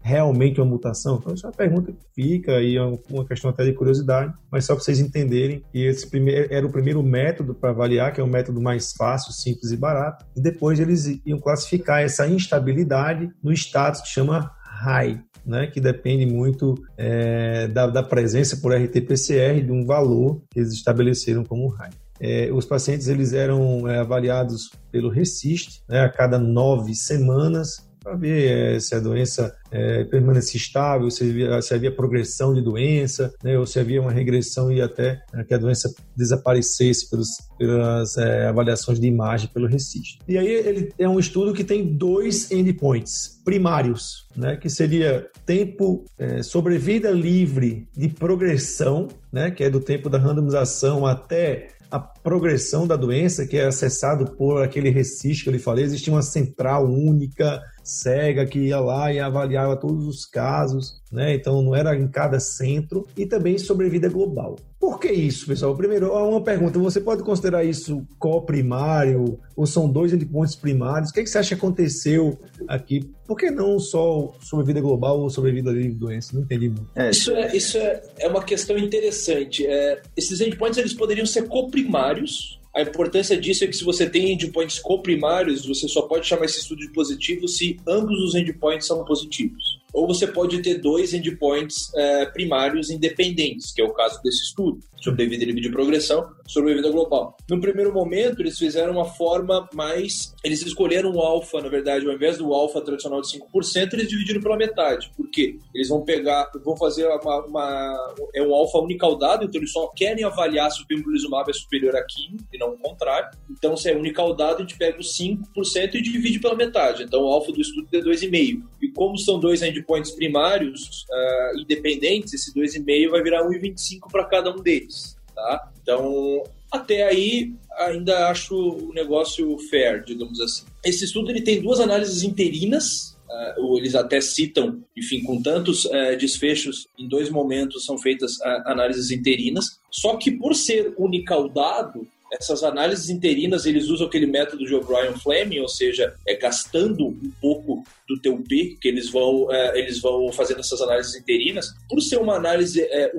realmente 0.02 0.60
uma 0.60 0.70
mutação? 0.70 1.18
Então, 1.20 1.34
isso 1.34 1.46
é 1.46 1.50
uma 1.50 1.56
pergunta 1.56 1.92
que 1.92 2.00
fica 2.14 2.62
e 2.62 2.76
é 2.76 2.84
uma 3.10 3.26
questão 3.26 3.50
até 3.50 3.64
de 3.64 3.74
curiosidade, 3.74 4.34
mas 4.52 4.66
só 4.66 4.76
para 4.76 4.84
vocês 4.84 5.00
entenderem 5.00 5.64
que 5.72 5.86
esse 5.86 6.08
primeiro, 6.08 6.54
era 6.54 6.66
o 6.66 6.72
primeiro 6.72 7.02
método 7.02 7.54
para 7.54 7.70
avaliar, 7.70 8.14
que 8.14 8.20
é 8.20 8.24
o 8.24 8.28
método 8.28 8.62
mais 8.62 8.92
fácil, 8.92 9.32
simples 9.32 9.72
e 9.72 9.78
barato, 9.78 10.26
e 10.36 10.42
depois 10.42 10.80
eles 10.80 11.20
iam 11.26 11.40
classificar 11.40 12.04
essa 12.10 12.28
instabilidade 12.28 13.30
no 13.42 13.52
status 13.54 14.02
que 14.02 14.10
chama 14.10 14.52
high, 14.64 15.22
né, 15.46 15.68
que 15.68 15.80
depende 15.80 16.26
muito 16.26 16.76
é, 16.98 17.68
da, 17.68 17.88
da, 17.88 18.04
presença 18.04 18.58
por 18.58 18.74
RT-PCR 18.74 19.64
de 19.64 19.72
um 19.72 19.86
valor 19.86 20.42
que 20.50 20.60
eles 20.60 20.74
estabeleceram 20.74 21.44
como 21.44 21.68
high. 21.70 21.92
é, 22.20 22.50
os 22.52 22.66
pacientes 22.66 23.08
eles 23.08 23.34
eram 23.34 23.88
é, 23.88 24.00
avaliados 24.00 24.72
pelo 24.92 25.10
RECIST 25.10 25.82
né, 25.88 26.02
a 26.02 26.10
cada 26.10 26.38
nove 26.38 26.94
semanas 26.94 27.89
para 28.02 28.16
ver 28.16 28.76
é, 28.76 28.80
se 28.80 28.96
a 28.96 29.00
doença 29.00 29.54
é, 29.72 30.08
estável, 30.54 31.10
se 31.12 31.24
havia, 31.24 31.62
se 31.62 31.74
havia, 31.74 31.92
progressão 31.92 32.54
de 32.54 32.62
doença, 32.62 33.34
né, 33.44 33.58
ou 33.58 33.66
se 33.66 33.80
havia 33.80 34.02
uma 34.02 34.12
regressão 34.12 34.72
e 34.72 34.82
até 34.82 35.22
né, 35.34 35.44
que 35.44 35.54
a 35.54 35.58
doença 35.58 35.94
desaparecesse 36.16 37.10
pelos, 37.10 37.30
pelas 37.58 38.18
é, 38.18 38.48
avaliações 38.48 39.00
de 39.00 39.08
imagem 39.08 39.50
pelo 39.54 39.68
RECIST. 39.68 40.20
E 40.28 40.38
aí 40.38 40.48
ele 40.48 40.94
é 40.98 41.08
um 41.08 41.20
estudo 41.20 41.54
que 41.54 41.64
tem 41.64 41.96
dois 41.96 42.52
endpoints 42.52 43.40
primários, 43.44 44.28
né, 44.36 44.56
que 44.56 44.70
seria 44.70 45.28
tempo 45.46 46.06
é, 46.18 46.42
sobrevida 46.42 47.12
livre 47.12 47.88
de 47.96 48.08
progressão, 48.08 49.08
né, 49.32 49.52
que 49.52 49.64
é 49.64 49.70
do 49.70 49.80
tempo 49.80 50.10
da 50.10 50.18
randomização 50.18 51.06
até 51.06 51.70
a 51.92 52.00
progressão 52.00 52.86
da 52.86 52.96
doença, 52.96 53.48
que 53.48 53.58
é 53.58 53.66
acessado 53.66 54.32
por 54.38 54.62
aquele 54.62 54.90
RECIST 54.90 55.44
que 55.44 55.50
eu 55.50 55.54
lhe 55.54 55.60
falei, 55.60 55.84
existia 55.86 56.14
uma 56.14 56.22
central 56.22 56.86
única 56.86 57.62
cega 57.90 58.46
que 58.46 58.60
ia 58.60 58.80
lá 58.80 59.12
e 59.12 59.20
avaliava 59.20 59.76
todos 59.76 60.06
os 60.06 60.26
casos, 60.26 61.02
né? 61.12 61.34
Então 61.34 61.62
não 61.62 61.76
era 61.76 61.96
em 61.96 62.08
cada 62.08 62.40
centro 62.40 63.06
e 63.18 63.26
também 63.26 63.58
sobrevida 63.58 64.08
global. 64.08 64.56
Por 64.80 64.98
que 64.98 65.12
isso, 65.12 65.46
pessoal? 65.46 65.76
Primeiro, 65.76 66.14
uma 66.14 66.42
pergunta: 66.42 66.80
você 66.80 67.02
pode 67.02 67.24
considerar 67.24 67.66
isso 67.66 68.06
co-primário 68.18 69.38
ou 69.56 69.66
são 69.66 69.90
dois 69.90 70.14
endpoints 70.14 70.56
primários? 70.56 71.10
O 71.10 71.14
que, 71.14 71.20
é 71.20 71.24
que 71.24 71.30
você 71.30 71.38
acha 71.38 71.50
que 71.50 71.56
aconteceu 71.56 72.40
aqui? 72.68 73.12
Por 73.28 73.36
que 73.36 73.52
não 73.52 73.78
só 73.78 74.34
sobrevida 74.40 74.80
global 74.80 75.20
ou 75.20 75.30
sobrevida 75.30 75.74
de 75.74 75.90
doença? 75.90 76.32
Não 76.34 76.44
entendi 76.44 76.70
muito. 76.70 76.90
É, 76.96 77.10
isso 77.10 77.32
é, 77.32 77.56
isso 77.56 77.78
é, 77.78 78.02
é 78.20 78.28
uma 78.30 78.44
questão 78.44 78.78
interessante. 78.78 79.66
É, 79.66 80.02
esses 80.16 80.40
endpoints 80.40 80.78
eles 80.78 80.94
poderiam 80.94 81.26
ser 81.26 81.48
co-primários 81.48 82.59
a 82.80 82.84
importância 82.84 83.38
disso 83.38 83.64
é 83.64 83.68
que 83.68 83.76
se 83.76 83.84
você 83.84 84.10
tem 84.10 84.34
endpoints 84.34 84.80
coprimários, 84.80 85.66
você 85.66 85.88
só 85.88 86.04
pode 86.04 86.28
chamar 86.28 86.46
esse 86.46 86.60
estudo 86.60 86.80
de 86.80 86.92
positivo 86.92 87.48
se 87.48 87.80
ambos 87.88 88.20
os 88.22 88.36
endpoints 88.36 88.88
são 88.88 89.04
positivos. 89.04 89.80
Ou 89.94 90.08
você 90.08 90.28
pode 90.28 90.62
ter 90.62 90.76
dois 90.76 91.14
endpoints 91.14 91.92
é, 91.96 92.26
primários 92.28 92.90
independentes, 92.90 93.72
que 93.72 93.82
é 93.82 93.86
o 93.86 93.94
caso 93.94 94.22
desse 94.22 94.44
estudo, 94.44 94.80
sobrevida 95.02 95.46
livre 95.46 95.62
de 95.62 95.70
progressão, 95.70 96.32
sobrevida 96.48 96.90
global. 96.90 97.36
No 97.50 97.60
primeiro 97.60 97.94
momento, 97.94 98.42
eles 98.42 98.58
fizeram 98.58 98.94
uma 98.94 99.06
forma 99.06 99.68
mais. 99.74 100.34
Eles 100.44 100.62
escolheram 100.62 101.12
o 101.12 101.20
alfa, 101.20 101.62
na 101.62 101.70
verdade, 101.70 102.08
ao 102.08 102.14
invés 102.14 102.38
do 102.38 102.54
alfa 102.54 102.82
tradicional 102.82 103.22
de 103.22 103.28
5%, 103.38 103.94
eles 103.94 104.08
dividiram 104.08 104.42
pela 104.42 104.58
metade. 104.58 105.12
Por 105.16 105.30
quê? 105.30 105.58
Eles 105.74 105.90
vão 105.90 106.04
pegar, 106.04 106.50
vão 106.64 106.76
fazer 106.76 107.08
uma. 107.08 107.46
uma 107.46 108.16
é 108.34 108.42
um 108.42 108.54
alfa 108.54 108.80
unicaudado, 108.80 109.46
então 109.46 109.60
eles 109.60 109.72
só 109.72 109.88
querem 109.96 110.24
avaliar 110.24 110.72
se 110.72 110.82
o 110.82 110.88
pembrolizumab 110.88 111.50
é 111.50 111.54
superior 111.54 111.96
a 111.96 112.04
15 112.04 112.38
e 112.54 112.58
não 112.58 112.72
o 112.72 112.78
contrário. 112.78 113.30
Então, 113.50 113.76
se 113.76 113.90
é 113.90 113.96
unicaudado, 113.96 114.58
a 114.58 114.62
gente 114.62 114.78
pega 114.78 115.00
os 115.00 115.18
5% 115.18 115.96
e 115.96 116.02
divide 116.02 116.40
pela 116.40 116.56
metade. 116.56 117.04
Então, 117.04 117.24
o 117.24 117.28
alfa 117.28 117.52
do 117.52 117.62
estudo 117.62 117.88
é 117.94 118.00
2,5. 118.00 118.64
E 118.82 118.90
como 118.92 119.18
são 119.18 119.40
dois 119.40 119.62
endpoints 119.62 120.00
endpoints 120.00 120.12
primários 120.12 121.06
uh, 121.10 121.60
independentes, 121.60 122.34
esse 122.34 122.54
2,5 122.54 123.10
vai 123.10 123.22
virar 123.22 123.44
1,25 123.44 124.12
para 124.12 124.26
cada 124.26 124.52
um 124.52 124.62
deles. 124.62 124.89
Tá? 125.36 125.72
Então, 125.82 126.44
até 126.72 127.04
aí, 127.04 127.54
ainda 127.78 128.30
acho 128.30 128.56
o 128.56 128.94
negócio 128.94 129.58
fair, 129.70 130.04
digamos 130.04 130.40
assim. 130.40 130.66
Esse 130.84 131.06
estudo 131.06 131.32
ele 131.32 131.42
tem 131.42 131.62
duas 131.62 131.80
análises 131.80 132.24
interinas, 132.24 133.18
uh, 133.58 133.78
eles 133.78 133.96
até 133.96 134.22
citam, 134.22 134.84
enfim, 134.96 135.24
com 135.24 135.42
tantos 135.42 135.86
uh, 135.86 136.18
desfechos, 136.20 136.88
em 136.98 137.08
dois 137.08 137.30
momentos 137.30 137.86
são 137.86 137.98
feitas 137.98 138.34
uh, 138.38 138.64
análises 138.66 139.12
interinas, 139.12 139.80
só 139.90 140.18
que 140.18 140.32
por 140.32 140.54
ser 140.54 140.94
unicaudado, 140.98 142.08
essas 142.32 142.64
análises 142.64 143.10
interinas, 143.10 143.66
eles 143.66 143.88
usam 143.90 144.08
aquele 144.08 144.26
método 144.26 144.66
de 144.66 144.76
O'Brien 144.76 145.14
Fleming, 145.14 145.60
ou 145.60 145.68
seja, 145.68 146.14
é 146.28 146.36
gastando 146.36 147.08
um 147.08 147.32
pouco 147.42 147.84
do 148.08 148.20
teu 148.20 148.38
P, 148.38 148.78
que 148.82 148.88
eles 148.88 149.10
vão, 149.10 149.52
é, 149.52 149.80
eles 149.80 150.02
vão 150.02 150.32
fazendo 150.32 150.60
essas 150.60 150.82
análises 150.82 151.16
interinas. 151.16 151.74
Por 151.88 152.02
ser 152.02 152.18
uma 152.18 152.36
análise 152.36 152.82
é, 152.82 153.12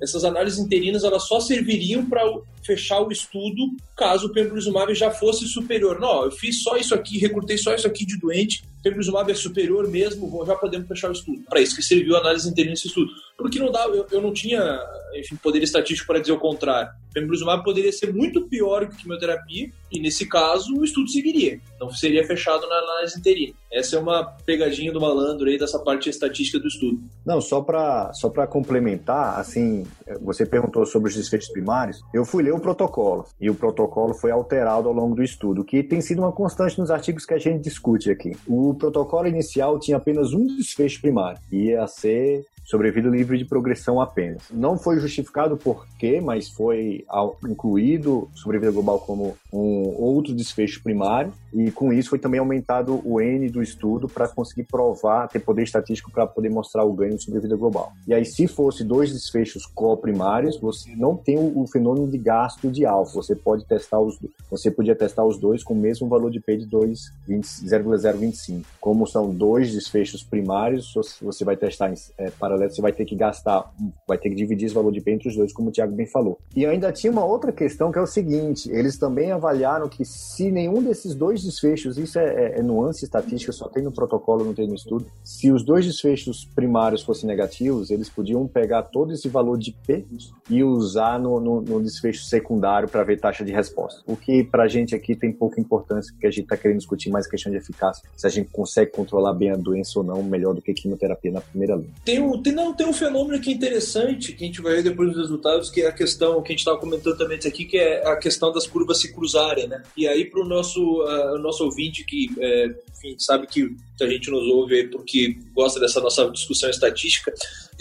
essas 0.00 0.24
análises 0.24 0.58
interinas 0.58 1.04
elas 1.04 1.26
só 1.26 1.40
serviriam 1.40 2.04
para 2.04 2.22
fechar 2.64 3.00
o 3.00 3.10
estudo 3.10 3.70
caso 3.96 4.26
o 4.26 4.32
pembrolizumab 4.32 4.94
já 4.94 5.10
fosse 5.10 5.46
superior. 5.46 6.00
Não, 6.00 6.24
eu 6.24 6.30
fiz 6.30 6.62
só 6.62 6.76
isso 6.76 6.94
aqui, 6.94 7.18
recrutei 7.18 7.56
só 7.56 7.74
isso 7.74 7.86
aqui 7.86 8.04
de 8.04 8.18
doente, 8.18 8.64
pembrolizumab 8.82 9.30
é 9.30 9.34
superior 9.34 9.88
mesmo, 9.88 10.44
já 10.44 10.54
podemos 10.54 10.88
fechar 10.88 11.08
o 11.08 11.12
estudo. 11.12 11.42
Para 11.48 11.60
isso 11.60 11.76
que 11.76 11.82
serviu 11.82 12.16
a 12.16 12.20
análise 12.20 12.48
interina 12.48 12.74
desse 12.74 12.88
estudo. 12.88 13.10
Porque 13.42 13.58
não 13.58 13.70
dá, 13.70 13.84
eu, 13.86 14.06
eu 14.10 14.22
não 14.22 14.32
tinha, 14.32 14.80
enfim, 15.14 15.36
poder 15.36 15.62
estatístico 15.62 16.06
para 16.06 16.20
dizer 16.20 16.32
o 16.32 16.38
contrário. 16.38 16.90
Pembrolizumab 17.12 17.62
poderia 17.62 17.92
ser 17.92 18.12
muito 18.12 18.48
pior 18.48 18.88
que 18.88 18.96
quimioterapia 18.96 19.70
e 19.90 20.00
nesse 20.00 20.26
caso 20.26 20.74
o 20.74 20.84
estudo 20.84 21.10
seguiria, 21.10 21.60
não 21.78 21.90
seria 21.90 22.26
fechado 22.26 22.66
na 22.66 22.76
análise 22.76 23.18
interina. 23.18 23.52
Essa 23.70 23.96
é 23.96 23.98
uma 23.98 24.24
pegadinha 24.24 24.92
do 24.92 25.00
malandro 25.00 25.48
aí 25.48 25.58
dessa 25.58 25.78
parte 25.78 26.08
estatística 26.08 26.58
do 26.58 26.68
estudo. 26.68 27.02
Não, 27.24 27.40
só 27.40 27.60
para 27.60 28.12
só 28.14 28.30
complementar, 28.46 29.38
assim, 29.38 29.86
você 30.20 30.46
perguntou 30.46 30.86
sobre 30.86 31.10
os 31.10 31.16
desfechos 31.16 31.50
primários, 31.50 32.00
eu 32.14 32.24
fui 32.24 32.42
ler 32.42 32.54
o 32.54 32.60
protocolo 32.60 33.26
e 33.40 33.50
o 33.50 33.54
protocolo 33.54 34.14
foi 34.14 34.30
alterado 34.30 34.88
ao 34.88 34.94
longo 34.94 35.14
do 35.14 35.22
estudo, 35.22 35.64
que 35.64 35.82
tem 35.82 36.00
sido 36.00 36.20
uma 36.20 36.32
constante 36.32 36.78
nos 36.78 36.90
artigos 36.90 37.26
que 37.26 37.34
a 37.34 37.38
gente 37.38 37.62
discute 37.62 38.10
aqui. 38.10 38.32
O 38.46 38.74
protocolo 38.74 39.28
inicial 39.28 39.78
tinha 39.78 39.98
apenas 39.98 40.32
um 40.32 40.46
desfecho 40.46 41.00
primário, 41.00 41.38
ia 41.50 41.86
ser 41.86 42.44
sobrevida 42.64 43.08
livre 43.08 43.38
de 43.38 43.44
progressão 43.44 44.00
apenas. 44.00 44.42
Não 44.50 44.78
foi 44.78 44.98
justificado 44.98 45.56
por 45.56 45.86
quê, 45.98 46.20
mas 46.20 46.48
foi 46.48 47.04
incluído 47.44 48.28
sobrevida 48.34 48.72
global 48.72 48.98
como 49.00 49.36
um 49.52 49.94
outro 49.98 50.34
desfecho 50.34 50.82
primário 50.82 51.32
e 51.52 51.70
com 51.70 51.92
isso 51.92 52.10
foi 52.10 52.18
também 52.18 52.40
aumentado 52.40 53.00
o 53.04 53.20
N 53.20 53.48
do 53.50 53.62
estudo 53.62 54.08
para 54.08 54.26
conseguir 54.26 54.64
provar, 54.64 55.28
ter 55.28 55.40
poder 55.40 55.64
estatístico 55.64 56.10
para 56.10 56.26
poder 56.26 56.48
mostrar 56.48 56.84
o 56.84 56.92
ganho 56.92 57.16
de 57.16 57.22
sobrevida 57.22 57.56
global. 57.56 57.92
E 58.06 58.14
aí 58.14 58.24
se 58.24 58.46
fosse 58.46 58.82
dois 58.82 59.12
desfechos 59.12 59.66
co-primários, 59.66 60.58
você 60.58 60.96
não 60.96 61.16
tem 61.16 61.38
o, 61.38 61.66
fenômeno 61.66 62.08
de 62.08 62.16
gasto 62.18 62.70
de 62.70 62.86
alfa, 62.86 63.14
você 63.14 63.36
pode 63.36 63.66
testar 63.66 64.00
os 64.00 64.18
você 64.50 64.70
podia 64.70 64.94
testar 64.94 65.24
os 65.24 65.38
dois 65.38 65.62
com 65.62 65.74
o 65.74 65.76
mesmo 65.76 66.08
valor 66.08 66.30
de 66.30 66.40
P 66.40 66.56
de 66.56 66.64
2,025. 66.66 68.66
Como 68.80 69.06
são 69.06 69.30
dois 69.30 69.72
desfechos 69.72 70.22
primários, 70.22 70.94
você 71.20 71.44
vai 71.44 71.56
testar 71.56 71.90
em 71.90 71.94
é, 72.18 72.30
paralelo, 72.52 72.70
você 72.70 72.82
vai 72.82 72.92
ter 72.92 73.04
que 73.04 73.16
gastar, 73.16 73.70
vai 74.06 74.18
ter 74.18 74.28
que 74.28 74.34
dividir 74.34 74.66
esse 74.66 74.74
valor 74.74 74.92
de 74.92 75.00
P 75.00 75.12
entre 75.12 75.28
os 75.28 75.36
dois, 75.36 75.52
como 75.52 75.68
o 75.68 75.72
Thiago 75.72 75.94
bem 75.94 76.06
falou. 76.06 76.38
E 76.54 76.66
ainda 76.66 76.92
tinha 76.92 77.10
uma 77.10 77.24
outra 77.24 77.52
questão 77.52 77.90
que 77.90 77.98
é 77.98 78.02
o 78.02 78.06
seguinte, 78.06 78.70
eles 78.70 78.98
também 78.98 79.32
avaliaram 79.32 79.88
que 79.88 80.04
se 80.04 80.50
nenhum 80.50 80.82
desses 80.82 81.14
dois 81.14 81.42
desfechos, 81.42 81.96
isso 81.98 82.18
é, 82.18 82.24
é, 82.24 82.58
é 82.58 82.62
nuance 82.62 83.04
estatística, 83.04 83.52
só 83.52 83.68
tem 83.68 83.82
no 83.82 83.92
protocolo, 83.92 84.44
não 84.44 84.54
tem 84.54 84.66
no 84.66 84.74
estudo, 84.74 85.06
se 85.24 85.50
os 85.50 85.64
dois 85.64 85.86
desfechos 85.86 86.44
primários 86.44 87.02
fossem 87.02 87.26
negativos, 87.26 87.90
eles 87.90 88.08
podiam 88.08 88.46
pegar 88.46 88.82
todo 88.84 89.12
esse 89.12 89.28
valor 89.28 89.58
de 89.58 89.72
P 89.72 90.04
e 90.50 90.62
usar 90.62 91.18
no, 91.18 91.40
no, 91.40 91.60
no 91.60 91.82
desfecho 91.82 92.24
secundário 92.24 92.88
para 92.88 93.02
ver 93.02 93.18
taxa 93.18 93.44
de 93.44 93.52
resposta. 93.52 94.02
O 94.06 94.16
que 94.16 94.44
para 94.44 94.64
a 94.64 94.68
gente 94.68 94.94
aqui 94.94 95.14
tem 95.16 95.32
pouca 95.32 95.60
importância, 95.60 96.12
porque 96.12 96.26
a 96.26 96.30
gente 96.30 96.44
está 96.44 96.56
querendo 96.56 96.78
discutir 96.78 97.10
mais 97.10 97.26
questão 97.26 97.50
de 97.50 97.58
eficácia, 97.58 98.04
se 98.16 98.26
a 98.26 98.30
gente 98.30 98.50
consegue 98.50 98.90
controlar 98.90 99.32
bem 99.34 99.50
a 99.50 99.56
doença 99.56 99.98
ou 99.98 100.04
não, 100.04 100.22
melhor 100.22 100.54
do 100.54 100.60
que 100.60 100.72
quimioterapia 100.74 101.32
na 101.32 101.40
primeira 101.40 101.76
linha. 101.76 101.90
Tem 102.04 102.20
um, 102.20 102.41
tem, 102.42 102.52
não, 102.52 102.74
tem 102.74 102.86
um 102.86 102.92
fenômeno 102.92 103.40
que 103.40 103.50
é 103.50 103.54
interessante, 103.54 104.32
que 104.32 104.44
a 104.44 104.46
gente 104.46 104.60
vai 104.60 104.76
ver 104.76 104.82
depois 104.82 105.10
dos 105.10 105.18
resultados, 105.18 105.70
que 105.70 105.82
é 105.82 105.86
a 105.86 105.92
questão 105.92 106.42
que 106.42 106.48
a 106.48 106.52
gente 106.52 106.60
estava 106.60 106.78
comentando 106.78 107.16
também 107.16 107.38
aqui, 107.38 107.64
que 107.64 107.78
é 107.78 108.06
a 108.06 108.16
questão 108.16 108.52
das 108.52 108.66
curvas 108.66 109.00
se 109.00 109.12
cruzarem, 109.12 109.68
né? 109.68 109.82
E 109.96 110.06
aí 110.06 110.24
para 110.24 110.40
o 110.40 110.48
nosso, 110.48 111.04
nosso 111.40 111.64
ouvinte 111.64 112.04
que 112.04 112.30
é, 112.38 112.74
enfim, 112.96 113.16
sabe 113.18 113.46
que 113.46 113.74
a 114.00 114.06
gente 114.06 114.30
nos 114.30 114.44
ouve 114.48 114.88
porque 114.88 115.36
gosta 115.54 115.78
dessa 115.78 116.00
nossa 116.00 116.28
discussão 116.30 116.68
estatística, 116.68 117.32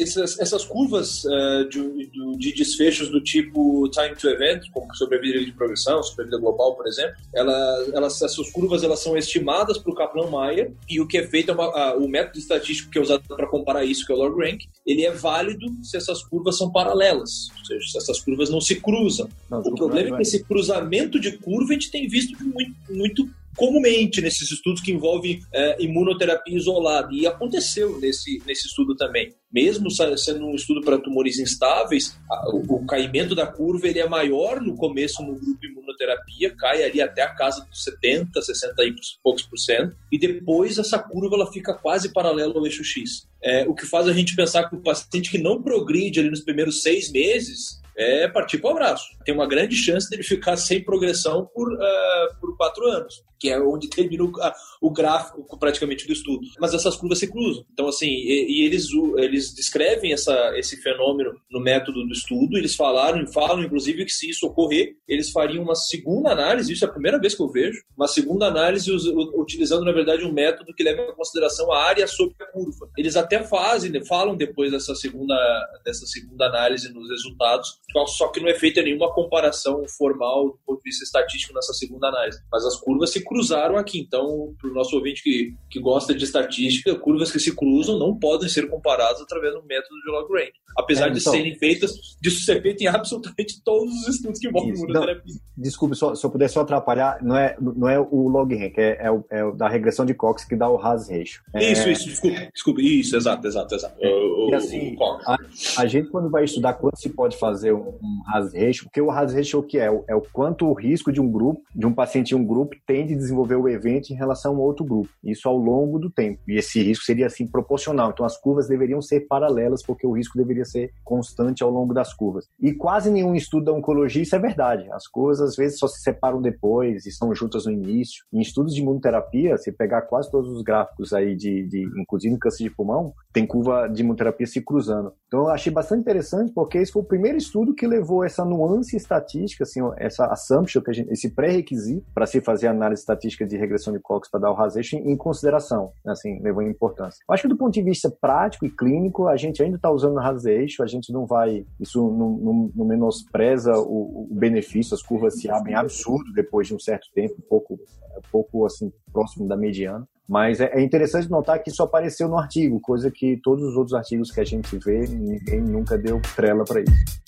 essas, 0.03 0.39
essas 0.39 0.65
curvas 0.65 1.23
uh, 1.23 1.67
de, 1.69 2.09
de, 2.37 2.53
desfechos 2.53 3.09
do 3.09 3.21
tipo 3.21 3.89
time 3.89 4.15
to 4.15 4.29
event, 4.29 4.63
como 4.71 4.93
sobrevida 4.95 5.43
de 5.43 5.51
progressão, 5.51 6.01
sobrevida 6.03 6.37
global, 6.37 6.75
por 6.75 6.87
exemplo, 6.87 7.15
ela, 7.33 7.85
elas, 7.93 8.21
essas 8.21 8.49
curvas 8.51 8.83
elas 8.83 8.99
são 8.99 9.17
estimadas 9.17 9.77
para 9.77 9.91
o 9.91 9.95
Kaplan-Meier 9.95 10.73
e 10.89 10.99
o 10.99 11.07
que 11.07 11.17
é 11.17 11.27
feito 11.27 11.51
é 11.51 11.53
uma, 11.53 11.95
uh, 11.95 12.03
o 12.03 12.07
método 12.07 12.39
estatístico 12.39 12.91
que 12.91 12.97
é 12.97 13.01
usado 13.01 13.23
para 13.27 13.47
comparar 13.47 13.85
isso, 13.85 14.05
que 14.05 14.11
é 14.11 14.15
o 14.15 14.17
log 14.17 14.39
rank, 14.39 14.61
ele 14.85 15.05
é 15.05 15.11
válido 15.11 15.67
se 15.83 15.97
essas 15.97 16.23
curvas 16.23 16.57
são 16.57 16.71
paralelas, 16.71 17.49
ou 17.59 17.65
seja, 17.65 17.91
se 17.91 17.97
essas 17.97 18.19
curvas 18.19 18.49
não 18.49 18.61
se 18.61 18.75
cruzam. 18.75 19.29
Não, 19.49 19.59
o 19.59 19.75
problema 19.75 20.09
é 20.09 20.15
que 20.17 20.21
esse 20.23 20.43
cruzamento 20.43 21.19
de 21.19 21.37
curva 21.37 21.71
a 21.71 21.73
gente 21.73 21.91
tem 21.91 22.07
visto 22.07 22.37
muito, 22.43 22.75
muito 22.89 23.29
comumente 23.61 24.21
nesses 24.21 24.51
estudos 24.51 24.81
que 24.81 24.91
envolvem 24.91 25.39
é, 25.53 25.83
imunoterapia 25.83 26.57
isolada. 26.57 27.09
E 27.11 27.27
aconteceu 27.27 27.99
nesse, 27.99 28.41
nesse 28.43 28.65
estudo 28.65 28.95
também. 28.95 29.35
Mesmo 29.53 29.91
sendo 29.91 30.47
um 30.47 30.55
estudo 30.55 30.81
para 30.81 30.97
tumores 30.97 31.37
instáveis, 31.37 32.17
o, 32.47 32.77
o, 32.77 32.85
caimento 32.87 33.35
da 33.35 33.45
curva 33.45 33.87
ele 33.87 33.99
é 33.99 34.09
maior 34.09 34.59
no 34.59 34.75
começo 34.75 35.21
no 35.21 35.35
grupo 35.35 35.63
imunoterapia, 35.63 36.55
cai 36.57 36.83
ali 36.83 37.01
até 37.03 37.21
a 37.21 37.35
casa 37.35 37.63
dos 37.69 37.83
70, 37.83 38.41
60 38.41 38.83
e 38.83 38.95
poucos 39.21 39.43
por 39.43 39.59
cento, 39.59 39.95
e 40.11 40.17
depois 40.17 40.79
essa 40.79 40.97
curva 40.97 41.35
ela 41.35 41.51
fica 41.51 41.75
quase 41.75 42.11
paralela 42.11 42.55
ao 42.55 42.65
eixo 42.65 42.83
X. 42.83 43.27
É, 43.43 43.67
o 43.67 43.75
que 43.75 43.85
faz 43.85 44.07
a 44.07 44.13
gente 44.13 44.35
pensar 44.35 44.69
que 44.69 44.75
o 44.75 44.81
paciente 44.81 45.29
que 45.29 45.37
não 45.37 45.61
progride 45.61 46.19
ali 46.19 46.31
nos 46.31 46.41
primeiros 46.41 46.81
seis 46.81 47.11
meses 47.11 47.79
é 47.95 48.27
partir 48.27 48.57
para 48.57 48.69
o 48.69 48.71
abraço 48.71 49.05
tem 49.23 49.33
uma 49.33 49.47
grande 49.47 49.75
chance 49.75 50.09
dele 50.09 50.23
ficar 50.23 50.57
sem 50.57 50.83
progressão 50.83 51.49
por, 51.53 51.71
uh, 51.73 52.39
por 52.39 52.55
quatro 52.57 52.85
anos 52.85 53.23
que 53.41 53.49
é 53.49 53.59
onde 53.59 53.89
termina 53.89 54.23
o, 54.23 54.31
o, 54.79 54.91
gráfico 54.91 55.57
praticamente 55.57 56.05
do 56.05 56.13
estudo. 56.13 56.47
Mas 56.59 56.75
essas 56.75 56.95
curvas 56.95 57.17
se 57.17 57.29
cruzam. 57.29 57.65
Então, 57.73 57.87
assim, 57.87 58.05
e, 58.05 58.61
e, 58.61 58.65
eles, 58.65 58.87
eles 59.17 59.51
descrevem 59.55 60.13
essa, 60.13 60.53
esse 60.55 60.77
fenômeno 60.77 61.33
no 61.49 61.59
método 61.59 62.05
do 62.05 62.13
estudo, 62.13 62.55
eles 62.55 62.75
falaram, 62.75 63.25
falam, 63.33 63.63
inclusive, 63.63 64.05
que 64.05 64.11
se 64.11 64.29
isso 64.29 64.45
ocorrer, 64.45 64.95
eles 65.07 65.31
fariam 65.31 65.63
uma 65.63 65.73
segunda 65.73 66.29
análise, 66.29 66.71
isso 66.71 66.85
é 66.85 66.87
a 66.87 66.91
primeira 66.91 67.19
vez 67.19 67.33
que 67.33 67.41
eu 67.41 67.49
vejo, 67.49 67.81
uma 67.97 68.07
segunda 68.07 68.45
análise 68.45 68.91
utilizando, 69.35 69.85
na 69.85 69.91
verdade, 69.91 70.23
um 70.23 70.31
método 70.31 70.71
que 70.75 70.83
leva 70.83 71.01
em 71.01 71.15
consideração 71.15 71.71
a 71.71 71.83
área 71.83 72.05
sobre 72.05 72.35
a 72.39 72.45
curva. 72.45 72.91
Eles 72.95 73.15
até 73.15 73.43
fazem, 73.43 73.91
falam 74.05 74.35
depois 74.35 74.71
dessa 74.71 74.93
segunda, 74.93 75.35
dessa 75.83 76.05
segunda 76.05 76.45
análise 76.45 76.93
nos 76.93 77.09
resultados, 77.09 77.79
só 78.05 78.27
que 78.27 78.39
não 78.39 78.49
é 78.49 78.53
feita 78.53 78.83
nenhuma 78.83 79.10
comparação 79.11 79.83
formal 79.97 80.51
do 80.51 80.59
ponto 80.65 80.77
de 80.77 80.89
vista 80.89 81.03
estatístico 81.03 81.53
nessa 81.53 81.73
segunda 81.73 82.07
análise. 82.07 82.39
Mas 82.51 82.65
as 82.65 82.77
curvas 82.77 83.11
se 83.11 83.23
cruzaram 83.23 83.77
aqui. 83.77 83.99
Então, 83.99 84.53
para 84.59 84.69
o 84.69 84.73
nosso 84.73 84.95
ouvinte 84.95 85.23
que, 85.23 85.53
que 85.69 85.79
gosta 85.79 86.13
de 86.13 86.23
estatística, 86.23 86.95
curvas 86.95 87.31
que 87.31 87.39
se 87.39 87.55
cruzam 87.55 87.97
não 87.97 88.17
podem 88.17 88.49
ser 88.49 88.69
comparadas 88.69 89.21
através 89.21 89.53
do 89.53 89.63
método 89.63 89.95
de 90.03 90.11
log 90.11 90.33
rank. 90.33 90.53
Apesar 90.77 91.05
é, 91.05 91.09
então, 91.09 91.17
de 91.17 91.21
serem 91.21 91.55
feitas, 91.55 91.91
disso 92.21 92.45
ser 92.45 92.61
feito 92.61 92.81
em 92.81 92.87
absolutamente 92.87 93.61
todos 93.63 93.93
os 93.93 94.15
estudos 94.15 94.39
que 94.39 94.47
envolvem 94.47 94.73
imunoterapia. 94.73 95.35
Desculpe, 95.57 95.95
só, 95.95 96.15
se 96.15 96.25
eu 96.25 96.29
puder 96.29 96.49
só 96.49 96.61
atrapalhar, 96.61 97.21
não 97.21 97.37
é, 97.37 97.55
não 97.59 97.87
é 97.87 97.99
o 97.99 98.27
log 98.29 98.55
rank, 98.55 98.77
é, 98.77 98.97
é, 98.99 99.11
o, 99.11 99.23
é 99.29 99.43
o 99.43 99.51
da 99.51 99.67
regressão 99.67 100.05
de 100.05 100.13
Cox 100.13 100.45
que 100.45 100.55
dá 100.55 100.69
o 100.69 100.77
Haas 100.77 101.09
ratio. 101.09 101.41
É... 101.53 101.71
Isso, 101.71 101.89
isso, 101.89 102.05
desculpe, 102.05 102.49
desculpe, 102.53 102.99
isso, 102.99 103.15
exato, 103.15 103.45
exato, 103.47 103.75
exato. 103.75 103.95
O, 104.01 104.49
e 104.49 104.55
assim, 104.55 104.95
o 104.97 105.03
a, 105.03 105.37
a, 105.77 105.85
gente 105.85 106.09
quando 106.09 106.29
vai 106.29 106.45
estudar 106.45 106.73
quanto 106.73 106.99
se 106.99 107.09
pode 107.09 107.37
fazer 107.37 107.73
um, 107.73 107.97
um 108.01 108.21
Haas 108.27 108.53
ratio, 108.53 108.85
porque 108.85 109.00
o 109.01 109.11
Haas 109.11 109.33
ratio 109.33 109.63
que 109.63 109.77
é? 109.77 109.85
É 110.07 110.15
o 110.15 110.21
quanto 110.21 110.65
o 110.65 110.73
risco 110.73 111.11
de 111.11 111.19
um 111.21 111.29
grupo, 111.29 111.61
de 111.75 111.85
um 111.85 111.93
paciente 111.93 112.31
em 112.31 112.37
um 112.37 112.45
grupo, 112.45 112.75
tem 112.85 113.05
de 113.05 113.15
desenvolver 113.15 113.55
o 113.55 113.67
evento 113.67 114.11
em 114.11 114.15
relação 114.15 114.55
a 114.55 114.59
outro 114.59 114.85
grupo. 114.85 115.09
Isso 115.23 115.47
ao 115.47 115.57
longo 115.57 115.99
do 115.99 116.09
tempo. 116.09 116.39
E 116.47 116.57
esse 116.57 116.81
risco 116.81 117.05
seria 117.05 117.27
assim 117.27 117.47
proporcional. 117.47 118.11
Então 118.11 118.25
as 118.25 118.37
curvas 118.37 118.67
deveriam 118.67 119.01
ser 119.01 119.21
paralelas 119.21 119.83
porque 119.83 120.05
o 120.05 120.11
risco 120.11 120.37
deveria 120.37 120.65
ser 120.65 120.91
constante 121.03 121.63
ao 121.63 121.69
longo 121.69 121.93
das 121.93 122.13
curvas. 122.13 122.47
E 122.59 122.73
quase 122.73 123.09
nenhum 123.09 123.35
estudo 123.35 123.65
da 123.65 123.73
oncologia 123.73 124.21
isso 124.21 124.35
é 124.35 124.39
verdade. 124.39 124.89
As 124.91 125.07
curvas 125.07 125.41
às 125.41 125.55
vezes 125.55 125.79
só 125.79 125.87
se 125.87 126.01
separam 126.01 126.41
depois 126.41 127.05
e 127.05 127.11
são 127.11 127.33
juntas 127.33 127.65
no 127.65 127.71
início. 127.71 128.23
Em 128.31 128.41
estudos 128.41 128.73
de 128.73 128.81
imunoterapia, 128.81 129.57
se 129.57 129.71
pegar 129.71 130.03
quase 130.03 130.29
todos 130.29 130.49
os 130.49 130.61
gráficos 130.61 131.13
aí 131.13 131.35
de, 131.35 131.67
de 131.67 131.83
inclusive 131.99 132.37
câncer 132.37 132.63
de 132.63 132.69
pulmão, 132.69 133.13
tem 133.33 133.45
curva 133.45 133.87
de 133.87 134.01
imunoterapia 134.01 134.47
se 134.47 134.61
cruzando. 134.61 135.13
Então 135.31 135.43
eu 135.43 135.49
achei 135.49 135.71
bastante 135.71 136.01
interessante 136.01 136.51
porque 136.51 136.77
esse 136.77 136.91
foi 136.91 137.01
o 137.01 137.05
primeiro 137.05 137.37
estudo 137.37 137.73
que 137.73 137.87
levou 137.87 138.21
essa 138.21 138.43
nuance 138.43 138.97
estatística, 138.97 139.63
assim, 139.63 139.79
essa 139.95 140.25
assumption, 140.25 140.81
que 140.81 140.91
gente, 140.91 141.09
esse 141.09 141.29
pré-requisito 141.29 142.05
para 142.13 142.25
se 142.25 142.41
fazer 142.41 142.67
análise 142.67 142.99
estatística 142.99 143.47
de 143.47 143.55
regressão 143.55 143.93
de 143.93 143.99
Cox 143.99 144.29
para 144.29 144.41
dar 144.41 144.51
o 144.51 144.61
Hazation 144.61 144.97
em 144.97 145.15
consideração, 145.15 145.93
assim, 146.05 146.41
levou 146.41 146.61
em 146.61 146.69
importância. 146.69 147.23
Eu 147.29 147.33
acho 147.33 147.43
que 147.43 147.47
do 147.47 147.55
ponto 147.55 147.73
de 147.73 147.81
vista 147.81 148.11
prático 148.11 148.65
e 148.65 148.69
clínico, 148.69 149.25
a 149.29 149.37
gente 149.37 149.63
ainda 149.63 149.77
está 149.77 149.89
usando 149.89 150.15
o 150.15 150.19
Hazation, 150.19 150.83
a 150.83 150.87
gente 150.87 151.13
não 151.13 151.25
vai, 151.25 151.65
isso 151.79 152.11
não, 152.11 152.31
não, 152.31 152.71
não 152.75 152.85
menospreza 152.85 153.71
o, 153.79 154.27
o, 154.29 154.35
benefício, 154.35 154.93
as 154.93 155.01
curvas 155.01 155.39
se 155.39 155.49
abrem 155.49 155.75
absurdo 155.75 156.33
depois 156.33 156.67
de 156.67 156.75
um 156.75 156.79
certo 156.79 157.07
tempo, 157.15 157.35
um 157.39 157.47
pouco, 157.47 157.75
um 157.75 158.21
pouco 158.29 158.65
assim, 158.65 158.91
próximo 159.13 159.47
da 159.47 159.55
mediana. 159.55 160.05
Mas 160.31 160.61
é, 160.61 160.71
é 160.75 160.81
interessante 160.81 161.29
notar 161.29 161.61
que 161.61 161.69
isso 161.69 161.83
apareceu 161.83 162.29
no 162.29 162.37
artigo, 162.37 162.79
coisa 162.79 163.11
que 163.11 163.35
todos 163.43 163.65
os 163.65 163.75
outros 163.75 163.93
artigos 163.93 164.31
que 164.31 164.39
a 164.39 164.45
gente 164.45 164.77
vê, 164.77 165.01
ninguém 165.05 165.59
nunca 165.59 165.97
deu 165.97 166.21
trela 166.33 166.63
para 166.63 166.79
isso. 166.79 167.21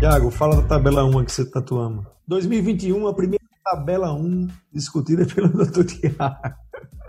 Tiago, 0.00 0.30
fala 0.30 0.62
da 0.62 0.68
tabela 0.68 1.04
1 1.04 1.26
que 1.26 1.32
você 1.32 1.44
tanto 1.44 1.78
ama. 1.78 2.10
2021, 2.26 3.06
a 3.06 3.12
primeira 3.12 3.44
tabela 3.62 4.14
1 4.14 4.48
discutida 4.72 5.26
pelo 5.26 5.48
Dr. 5.62 5.84
Tiago. 5.84 6.56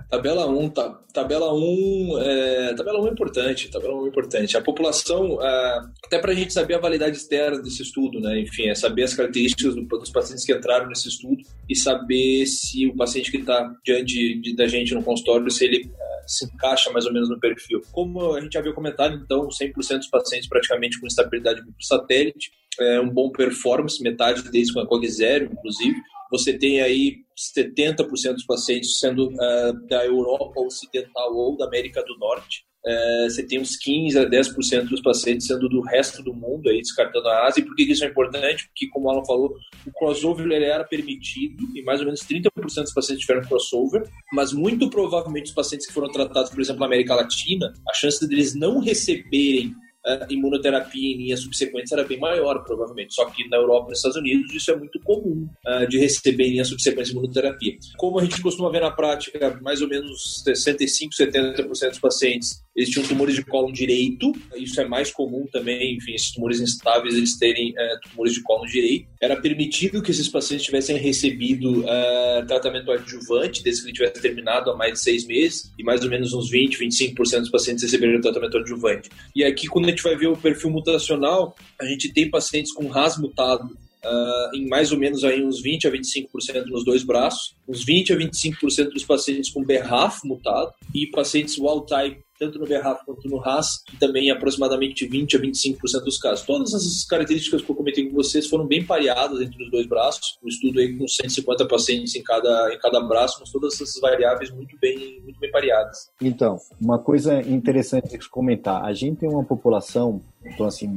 Tabela 0.09 0.47
1, 0.47 0.69
tá, 0.69 0.89
tabela 1.13 1.53
1, 1.53 2.19
é, 2.21 2.73
tabela 2.75 3.01
1 3.01 3.07
é 3.07 3.11
importante, 3.11 3.69
tabela 3.69 3.93
1 4.01 4.05
é 4.05 4.09
importante. 4.09 4.55
A 4.55 4.61
população, 4.61 5.41
é, 5.41 5.81
até 6.05 6.17
para 6.17 6.31
a 6.31 6.35
gente 6.35 6.53
saber 6.53 6.75
a 6.75 6.79
validade 6.79 7.17
externa 7.17 7.61
desse 7.61 7.81
estudo, 7.81 8.21
né? 8.21 8.39
Enfim, 8.39 8.69
é 8.69 8.75
saber 8.75 9.03
as 9.03 9.13
características 9.13 9.75
do, 9.75 9.83
dos 9.85 10.09
pacientes 10.09 10.45
que 10.45 10.53
entraram 10.53 10.87
nesse 10.87 11.09
estudo 11.09 11.43
e 11.69 11.75
saber 11.75 12.45
se 12.45 12.87
o 12.87 12.95
paciente 12.95 13.29
que 13.29 13.37
está 13.37 13.69
diante 13.83 14.39
de, 14.39 14.55
da 14.55 14.65
gente 14.65 14.95
no 14.95 15.03
consultório, 15.03 15.51
se 15.51 15.65
ele 15.65 15.91
é, 15.93 16.21
se 16.25 16.45
encaixa 16.45 16.89
mais 16.89 17.05
ou 17.05 17.11
menos 17.11 17.29
no 17.29 17.37
perfil. 17.37 17.81
Como 17.91 18.33
a 18.33 18.39
gente 18.39 18.57
havia 18.57 18.71
comentado, 18.71 19.13
então, 19.13 19.49
100% 19.49 19.97
dos 19.97 20.09
pacientes 20.09 20.47
praticamente 20.47 21.01
com 21.01 21.07
estabilidade 21.07 21.61
satélite, 21.81 22.51
é, 22.79 23.01
um 23.01 23.09
bom 23.09 23.29
performance, 23.29 24.01
metade 24.01 24.41
deles 24.51 24.71
com 24.71 24.79
a 24.79 24.87
COG 24.87 25.09
zero, 25.09 25.49
inclusive. 25.51 25.97
Você 26.31 26.57
tem 26.57 26.81
aí 26.81 27.17
70% 27.55 28.33
dos 28.33 28.45
pacientes 28.45 28.99
sendo 28.99 29.29
uh, 29.29 29.87
da 29.87 30.05
Europa 30.05 30.59
Ocidental 30.61 31.35
ou 31.35 31.57
da 31.57 31.65
América 31.65 32.03
do 32.03 32.17
Norte. 32.17 32.65
Uh, 32.85 33.29
você 33.29 33.45
tem 33.45 33.59
uns 33.59 33.75
15 33.75 34.17
a 34.17 34.29
10% 34.29 34.85
dos 34.87 35.01
pacientes 35.01 35.45
sendo 35.45 35.67
do 35.67 35.81
resto 35.81 36.23
do 36.23 36.33
mundo, 36.33 36.69
aí 36.69 36.79
descartando 36.79 37.27
a 37.27 37.45
Ásia. 37.45 37.61
E 37.61 37.65
por 37.65 37.75
que 37.75 37.83
isso 37.83 38.03
é 38.03 38.07
importante? 38.07 38.65
Porque, 38.67 38.87
como 38.87 39.09
Alan 39.09 39.25
falou, 39.25 39.55
o 39.85 39.91
crossover 39.91 40.49
era 40.61 40.85
permitido 40.85 41.65
e 41.75 41.83
mais 41.83 41.99
ou 41.99 42.05
menos 42.05 42.21
30% 42.21 42.49
dos 42.53 42.93
pacientes 42.93 43.25
tiveram 43.25 43.47
crossover, 43.47 44.03
mas 44.31 44.53
muito 44.53 44.89
provavelmente 44.89 45.47
os 45.47 45.53
pacientes 45.53 45.85
que 45.85 45.93
foram 45.93 46.09
tratados, 46.09 46.49
por 46.49 46.61
exemplo, 46.61 46.79
na 46.79 46.85
América 46.85 47.15
Latina, 47.15 47.73
a 47.89 47.93
chance 47.93 48.25
deles 48.25 48.55
não 48.55 48.79
receberem 48.79 49.75
uh, 50.07 50.25
imunoterapia 50.31 51.13
em 51.13 51.17
linhas 51.17 51.41
subsequentes 51.41 51.91
era 51.91 52.03
bem 52.03 52.19
maior, 52.19 52.63
provavelmente. 52.63 53.13
Só 53.13 53.25
que 53.25 53.47
na 53.49 53.57
Europa 53.57 53.87
e 53.87 53.89
nos 53.89 53.99
Estados 53.99 54.17
Unidos 54.17 54.53
isso 54.53 54.71
é 54.71 54.75
muito 54.75 54.99
comum 55.01 55.47
uh, 55.67 55.87
de 55.87 55.97
receber 55.97 56.45
em 56.45 56.51
linhas 56.51 56.69
subsequentes 56.69 57.11
imunoterapia. 57.11 57.77
Como 57.97 58.19
a 58.19 58.23
gente 58.23 58.41
costuma 58.41 58.71
ver 58.71 58.81
na 58.81 58.91
prática, 58.91 59.59
mais 59.61 59.81
ou 59.81 59.87
menos 59.87 60.43
65, 60.43 61.13
70% 61.13 61.89
dos 61.89 61.99
pacientes 61.99 62.66
eles 62.77 62.91
tinham 62.91 63.07
tumores 63.07 63.33
de 63.33 63.43
colo 63.43 63.71
direito, 63.71 64.31
isso 64.55 64.79
é 64.79 64.87
mais 64.87 65.11
comum 65.11 65.47
também, 65.51 65.95
enfim, 65.95 66.13
esses 66.13 66.31
tumores 66.31 66.59
instáveis 66.59 67.15
eles 67.15 67.35
terem 67.35 67.71
uh, 67.71 67.99
tumores 68.07 68.35
de 68.35 68.43
colo 68.43 68.67
direito. 68.67 69.07
Era 69.19 69.35
permitido 69.35 69.99
que 69.99 70.11
esses 70.11 70.29
pacientes 70.29 70.67
tivessem 70.67 70.95
recebido 70.95 71.81
uh, 71.81 72.45
tratamento 72.47 72.91
adjuvante, 72.91 73.63
desde 73.63 73.81
que 73.81 73.87
ele 73.87 73.95
tivesse 73.95 74.21
terminado 74.21 74.69
há 74.69 74.77
mais 74.77 74.93
de 74.93 74.99
seis 74.99 75.25
meses, 75.25 75.71
e 75.77 75.83
mais 75.83 76.03
ou 76.03 76.09
menos 76.09 76.33
uns 76.33 76.51
20, 76.51 76.77
25% 76.77 77.39
dos 77.39 77.49
pacientes 77.49 77.83
receberam 77.83 78.21
tratamento 78.21 78.59
adjuvante. 78.59 79.09
E 79.35 79.43
aqui, 79.43 79.67
quando 79.67 79.85
a 79.85 79.89
gente 79.89 80.03
vai 80.03 80.15
ver 80.15 80.27
o 80.27 80.37
perfil 80.37 80.69
mutacional, 80.69 81.55
a 81.81 81.85
gente 81.85 82.13
tem 82.13 82.29
pacientes 82.29 82.71
com 82.71 82.87
RAS 82.87 83.17
mutado 83.17 83.75
Uh, 84.05 84.55
em 84.55 84.67
mais 84.69 84.91
ou 84.91 84.97
menos 84.97 85.23
aí 85.23 85.43
uns 85.43 85.59
20 85.59 85.87
a 85.87 85.91
25% 85.91 86.67
nos 86.67 86.85
dois 86.85 87.03
braços, 87.03 87.55
uns 87.67 87.83
20 87.83 88.13
a 88.13 88.15
25% 88.15 88.91
dos 88.91 89.03
pacientes 89.03 89.49
com 89.49 89.65
BRAF 89.65 90.19
mutado 90.23 90.71
e 90.93 91.07
pacientes 91.07 91.57
wild 91.57 91.87
type 91.87 92.21
tanto 92.39 92.59
no 92.59 92.65
BRAF 92.65 93.05
quanto 93.05 93.27
no 93.29 93.37
RAS, 93.37 93.83
e 93.93 93.97
também 93.97 94.29
aproximadamente 94.31 95.05
20 95.07 95.35
a 95.35 95.39
25% 95.39 96.03
dos 96.03 96.17
casos. 96.17 96.45
Todas 96.45 96.73
essas 96.73 97.05
características 97.05 97.61
que 97.61 97.69
eu 97.69 97.75
comentei 97.75 98.07
com 98.07 98.15
vocês 98.15 98.47
foram 98.47 98.65
bem 98.65 98.85
pareadas 98.85 99.41
entre 99.41 99.63
os 99.63 99.71
dois 99.71 99.85
braços, 99.85 100.37
um 100.43 100.47
estudo 100.47 100.79
aí 100.79 100.97
com 100.97 101.07
150 101.07 101.65
pacientes 101.67 102.15
em 102.15 102.23
cada, 102.23 102.73
em 102.73 102.79
cada 102.79 103.01
braço, 103.01 103.37
mas 103.39 103.51
todas 103.51 103.73
essas 103.73 103.99
variáveis 103.99 104.51
muito 104.51 104.77
bem, 104.79 105.21
muito 105.23 105.39
bem 105.39 105.51
pareadas. 105.51 106.09
Então, 106.21 106.57
uma 106.79 106.99
coisa 106.99 107.41
interessante 107.41 108.17
de 108.17 108.29
comentar, 108.29 108.83
a 108.83 108.93
gente 108.93 109.19
tem 109.19 109.29
uma 109.29 109.43
população 109.43 110.21
então 110.53 110.65
assim 110.65 110.89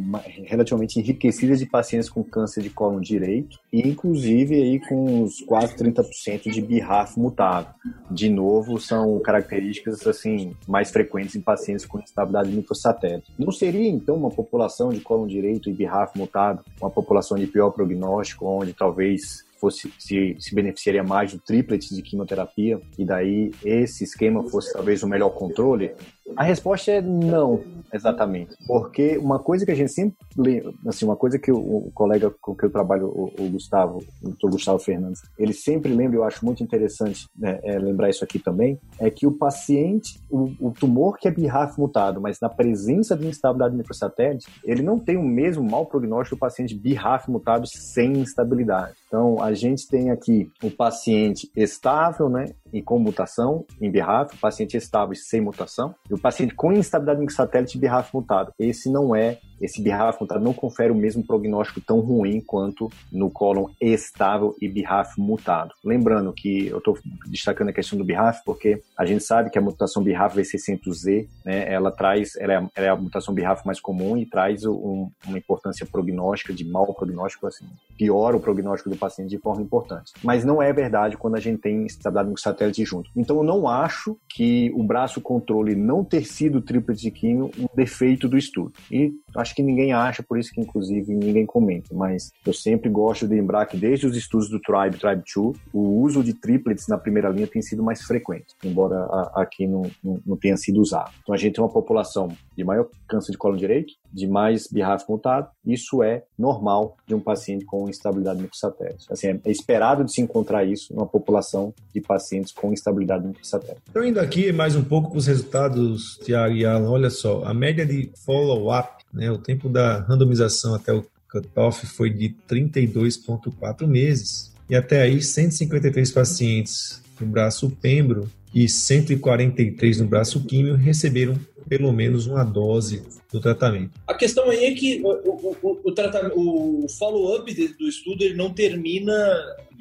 relativamente 0.44 0.98
enriquecidas 0.98 1.58
de 1.58 1.66
pacientes 1.66 2.08
com 2.08 2.22
câncer 2.22 2.62
de 2.62 2.70
cólon 2.70 3.00
direito 3.00 3.58
e 3.72 3.86
inclusive 3.86 4.54
aí 4.54 4.80
com 4.80 5.22
os 5.22 5.40
quase 5.42 5.74
30% 5.76 6.50
de 6.50 6.60
BRAF 6.60 7.18
mutado. 7.18 7.74
De 8.10 8.28
novo, 8.28 8.80
são 8.80 9.18
características 9.20 10.06
assim 10.06 10.54
mais 10.66 10.90
frequentes 10.90 11.36
em 11.36 11.40
pacientes 11.40 11.84
com 11.84 11.98
instabilidade 11.98 12.50
microsatélite. 12.50 13.32
Não 13.38 13.52
seria 13.52 13.88
então 13.88 14.16
uma 14.16 14.30
população 14.30 14.90
de 14.90 15.00
cólon 15.00 15.26
direito 15.26 15.68
e 15.68 15.72
BRAF 15.72 16.16
mutado, 16.18 16.64
uma 16.80 16.90
população 16.90 17.38
de 17.38 17.46
pior 17.46 17.70
prognóstico, 17.70 18.46
onde 18.46 18.72
talvez 18.72 19.44
fosse 19.60 19.92
se, 19.98 20.36
se 20.38 20.54
beneficiaria 20.54 21.04
mais 21.04 21.32
do 21.32 21.38
triplet 21.38 21.94
de 21.94 22.02
quimioterapia 22.02 22.80
e 22.98 23.04
daí 23.04 23.50
esse 23.62 24.04
esquema 24.04 24.42
fosse 24.48 24.72
talvez 24.72 25.02
o 25.02 25.08
melhor 25.08 25.30
controle? 25.30 25.92
A 26.36 26.44
resposta 26.44 26.90
é 26.90 27.00
não, 27.00 27.62
exatamente. 27.92 28.56
Porque 28.66 29.18
uma 29.18 29.38
coisa 29.38 29.64
que 29.64 29.72
a 29.72 29.74
gente 29.74 29.92
sempre 29.92 30.16
lembra, 30.36 30.72
assim, 30.86 31.04
uma 31.04 31.16
coisa 31.16 31.38
que 31.38 31.50
o, 31.50 31.58
o 31.58 31.90
colega 31.92 32.32
com 32.40 32.54
que 32.54 32.64
eu 32.64 32.70
trabalho, 32.70 33.06
o, 33.08 33.32
o 33.38 33.50
Gustavo, 33.50 34.02
o. 34.22 34.50
Gustavo 34.50 34.78
Fernandes, 34.78 35.22
ele 35.38 35.52
sempre 35.52 35.92
lembra, 35.92 36.16
eu 36.16 36.24
acho 36.24 36.44
muito 36.44 36.62
interessante 36.62 37.28
né, 37.36 37.60
é, 37.62 37.78
lembrar 37.78 38.10
isso 38.10 38.24
aqui 38.24 38.38
também, 38.38 38.78
é 38.98 39.08
que 39.10 39.26
o 39.26 39.32
paciente, 39.32 40.20
o, 40.28 40.50
o 40.60 40.70
tumor 40.72 41.18
que 41.18 41.28
é 41.28 41.30
BRAF 41.30 41.78
mutado, 41.78 42.20
mas 42.20 42.40
na 42.40 42.48
presença 42.48 43.16
de 43.16 43.26
instabilidade 43.26 43.76
microsatélite, 43.76 44.46
ele 44.64 44.82
não 44.82 44.98
tem 44.98 45.16
o 45.16 45.22
mesmo 45.22 45.62
mau 45.62 45.86
prognóstico 45.86 46.36
do 46.36 46.40
paciente 46.40 46.74
BRAF 46.74 47.30
mutado 47.30 47.66
sem 47.66 48.12
instabilidade. 48.18 48.94
Então, 49.06 49.42
a 49.42 49.52
gente 49.52 49.86
tem 49.88 50.10
aqui 50.10 50.50
o 50.62 50.70
paciente 50.70 51.50
estável, 51.56 52.28
né, 52.28 52.46
e 52.72 52.83
com 52.83 52.98
mutação 52.98 53.64
em 53.80 53.90
BRAF, 53.90 54.35
o 54.35 54.38
paciente 54.38 54.76
estável 54.76 55.14
sem 55.14 55.40
mutação, 55.40 55.94
e 56.09 56.14
o 56.14 56.18
paciente 56.18 56.54
com 56.54 56.72
instabilidade 56.72 57.20
microsatélite 57.20 57.78
BRAF 57.78 58.14
mutado. 58.14 58.52
Esse 58.59 58.90
não 58.90 59.14
é 59.14 59.38
esse 59.61 59.83
BRAF 59.83 60.20
mutado 60.20 60.42
não 60.42 60.53
confere 60.53 60.90
o 60.90 60.94
mesmo 60.94 61.25
prognóstico 61.25 61.81
tão 61.81 62.01
ruim 62.01 62.40
quanto 62.40 62.90
no 63.12 63.31
cólon 63.31 63.68
estável 63.81 64.57
e 64.61 64.68
BRAF 64.68 65.20
mutado. 65.20 65.75
Lembrando 65.85 66.33
que 66.33 66.68
eu 66.68 66.79
estou 66.79 66.99
destacando 67.27 67.68
a 67.68 67.73
questão 67.73 67.99
do 67.99 68.05
BRAF 68.05 68.42
porque 68.44 68.83
a 68.96 69.05
gente 69.05 69.23
sabe 69.25 69.51
que 69.51 69.59
a 69.59 69.62
mutação 69.62 70.03
BRAF 70.03 70.37
V600Z, 70.37 71.29
né, 71.44 71.73
ela 71.73 71.90
traz, 71.90 72.37
ela 72.37 72.53
é, 72.55 72.57
ela 72.75 72.87
é, 72.87 72.88
a 72.88 72.96
mutação 72.96 73.35
BRAF 73.35 73.64
mais 73.66 73.81
comum 73.81 74.16
e 74.16 74.27
traz 74.27 74.64
um, 74.64 75.11
uma 75.27 75.38
importância 75.38 75.87
prognóstica, 75.87 76.53
de 76.53 76.64
mau 76.64 76.92
prognóstico, 76.94 77.46
assim, 77.46 77.66
piora 77.96 78.37
o 78.37 78.40
prognóstico 78.40 78.90
do 78.90 78.96
paciente 78.96 79.31
de 79.31 79.38
forma 79.38 79.62
importante. 79.62 80.12
Mas 80.23 80.44
não 80.44 80.62
é 80.62 80.73
verdade 80.73 81.16
quando 81.16 81.37
a 81.37 81.40
gente 81.40 81.61
tem 81.61 81.85
estabilidade 81.87 82.31
no 82.31 82.38
satélite 82.38 82.85
junto. 82.85 83.11
Então 83.14 83.37
eu 83.37 83.42
não 83.42 83.68
acho 83.68 84.16
que 84.29 84.73
o 84.75 84.83
braço 84.83 85.20
controle 85.20 85.75
não 85.75 86.05
ter 86.05 86.25
sido 86.25 86.61
triplet 86.61 87.01
de 87.01 87.11
quimio 87.11 87.51
um 87.59 87.66
defeito 87.75 88.29
do 88.29 88.38
estudo. 88.38 88.73
E 88.90 89.12
acho 89.37 89.49
que 89.54 89.62
ninguém 89.62 89.92
acha, 89.92 90.22
por 90.22 90.38
isso 90.38 90.52
que 90.52 90.60
inclusive 90.60 91.14
ninguém 91.14 91.46
comenta. 91.46 91.94
Mas 91.94 92.32
eu 92.46 92.52
sempre 92.52 92.88
gosto 92.88 93.26
de 93.26 93.34
lembrar 93.34 93.66
que 93.66 93.76
desde 93.76 94.06
os 94.06 94.16
estudos 94.16 94.48
do 94.48 94.60
Tribe, 94.60 94.98
Tribe 94.98 95.22
2, 95.34 95.56
o 95.72 95.80
uso 96.00 96.22
de 96.22 96.34
triplets 96.34 96.86
na 96.88 96.98
primeira 96.98 97.28
linha 97.28 97.46
tem 97.46 97.62
sido 97.62 97.82
mais 97.82 98.02
frequente, 98.02 98.54
embora 98.64 99.04
aqui 99.34 99.66
não, 99.66 99.82
não, 100.02 100.20
não 100.26 100.36
tenha 100.36 100.56
sido 100.56 100.80
usado. 100.80 101.10
Então 101.22 101.34
a 101.34 101.38
gente 101.38 101.54
tem 101.54 101.64
uma 101.64 101.72
população 101.72 102.28
de 102.56 102.64
maior 102.64 102.88
câncer 103.08 103.32
de 103.32 103.38
colo 103.38 103.56
direito, 103.56 103.94
de 104.12 104.26
mais 104.26 104.66
BRAF 104.66 105.04
mutado, 105.08 105.48
isso 105.64 106.02
é 106.02 106.24
normal 106.38 106.96
de 107.06 107.14
um 107.14 107.20
paciente 107.20 107.64
com 107.64 107.88
instabilidade 107.88 108.40
microsatélite. 108.42 109.06
Assim, 109.10 109.40
é 109.44 109.50
esperado 109.50 110.04
de 110.04 110.12
se 110.12 110.20
encontrar 110.20 110.64
isso 110.64 110.92
numa 110.94 111.06
população 111.06 111.72
de 111.92 112.00
pacientes 112.00 112.52
com 112.52 112.72
instabilidade 112.72 113.26
microsatélite. 113.26 113.82
Então, 113.88 114.04
indo 114.04 114.20
aqui 114.20 114.52
mais 114.52 114.74
um 114.76 114.82
pouco 114.82 115.10
com 115.10 115.18
os 115.18 115.26
resultados, 115.26 116.18
Tiago 116.24 116.54
e 116.54 116.64
Alan, 116.64 116.90
olha 116.90 117.10
só, 117.10 117.44
a 117.44 117.54
média 117.54 117.86
de 117.86 118.10
follow-up, 118.24 118.99
né, 119.12 119.31
o 119.31 119.38
tempo 119.38 119.68
da 119.68 120.01
randomização 120.01 120.75
até 120.75 120.92
o 120.92 121.05
cutoff 121.31 121.87
foi 121.87 122.11
de 122.11 122.35
32,4 122.49 123.87
meses. 123.87 124.53
E 124.68 124.75
até 124.75 125.03
aí, 125.03 125.23
153 125.23 126.12
pacientes 126.12 127.03
no 127.20 127.27
braço 127.27 127.70
pembro 127.70 128.31
e 128.55 128.68
143 128.68 130.01
no 130.01 130.07
braço 130.07 130.44
químio 130.44 130.75
receberam 130.75 131.38
pelo 131.70 131.92
menos 131.92 132.26
uma 132.26 132.42
dose 132.42 133.00
do 133.33 133.40
tratamento. 133.40 133.92
A 134.04 134.14
questão 134.14 134.50
aí 134.50 134.64
é 134.64 134.74
que 134.74 135.00
o, 135.04 135.09
o, 135.09 135.56
o, 135.62 136.85
o 136.85 136.88
follow-up 136.88 137.54
do 137.78 137.88
estudo 137.88 138.24
ele 138.24 138.35
não 138.35 138.52
termina 138.52 139.14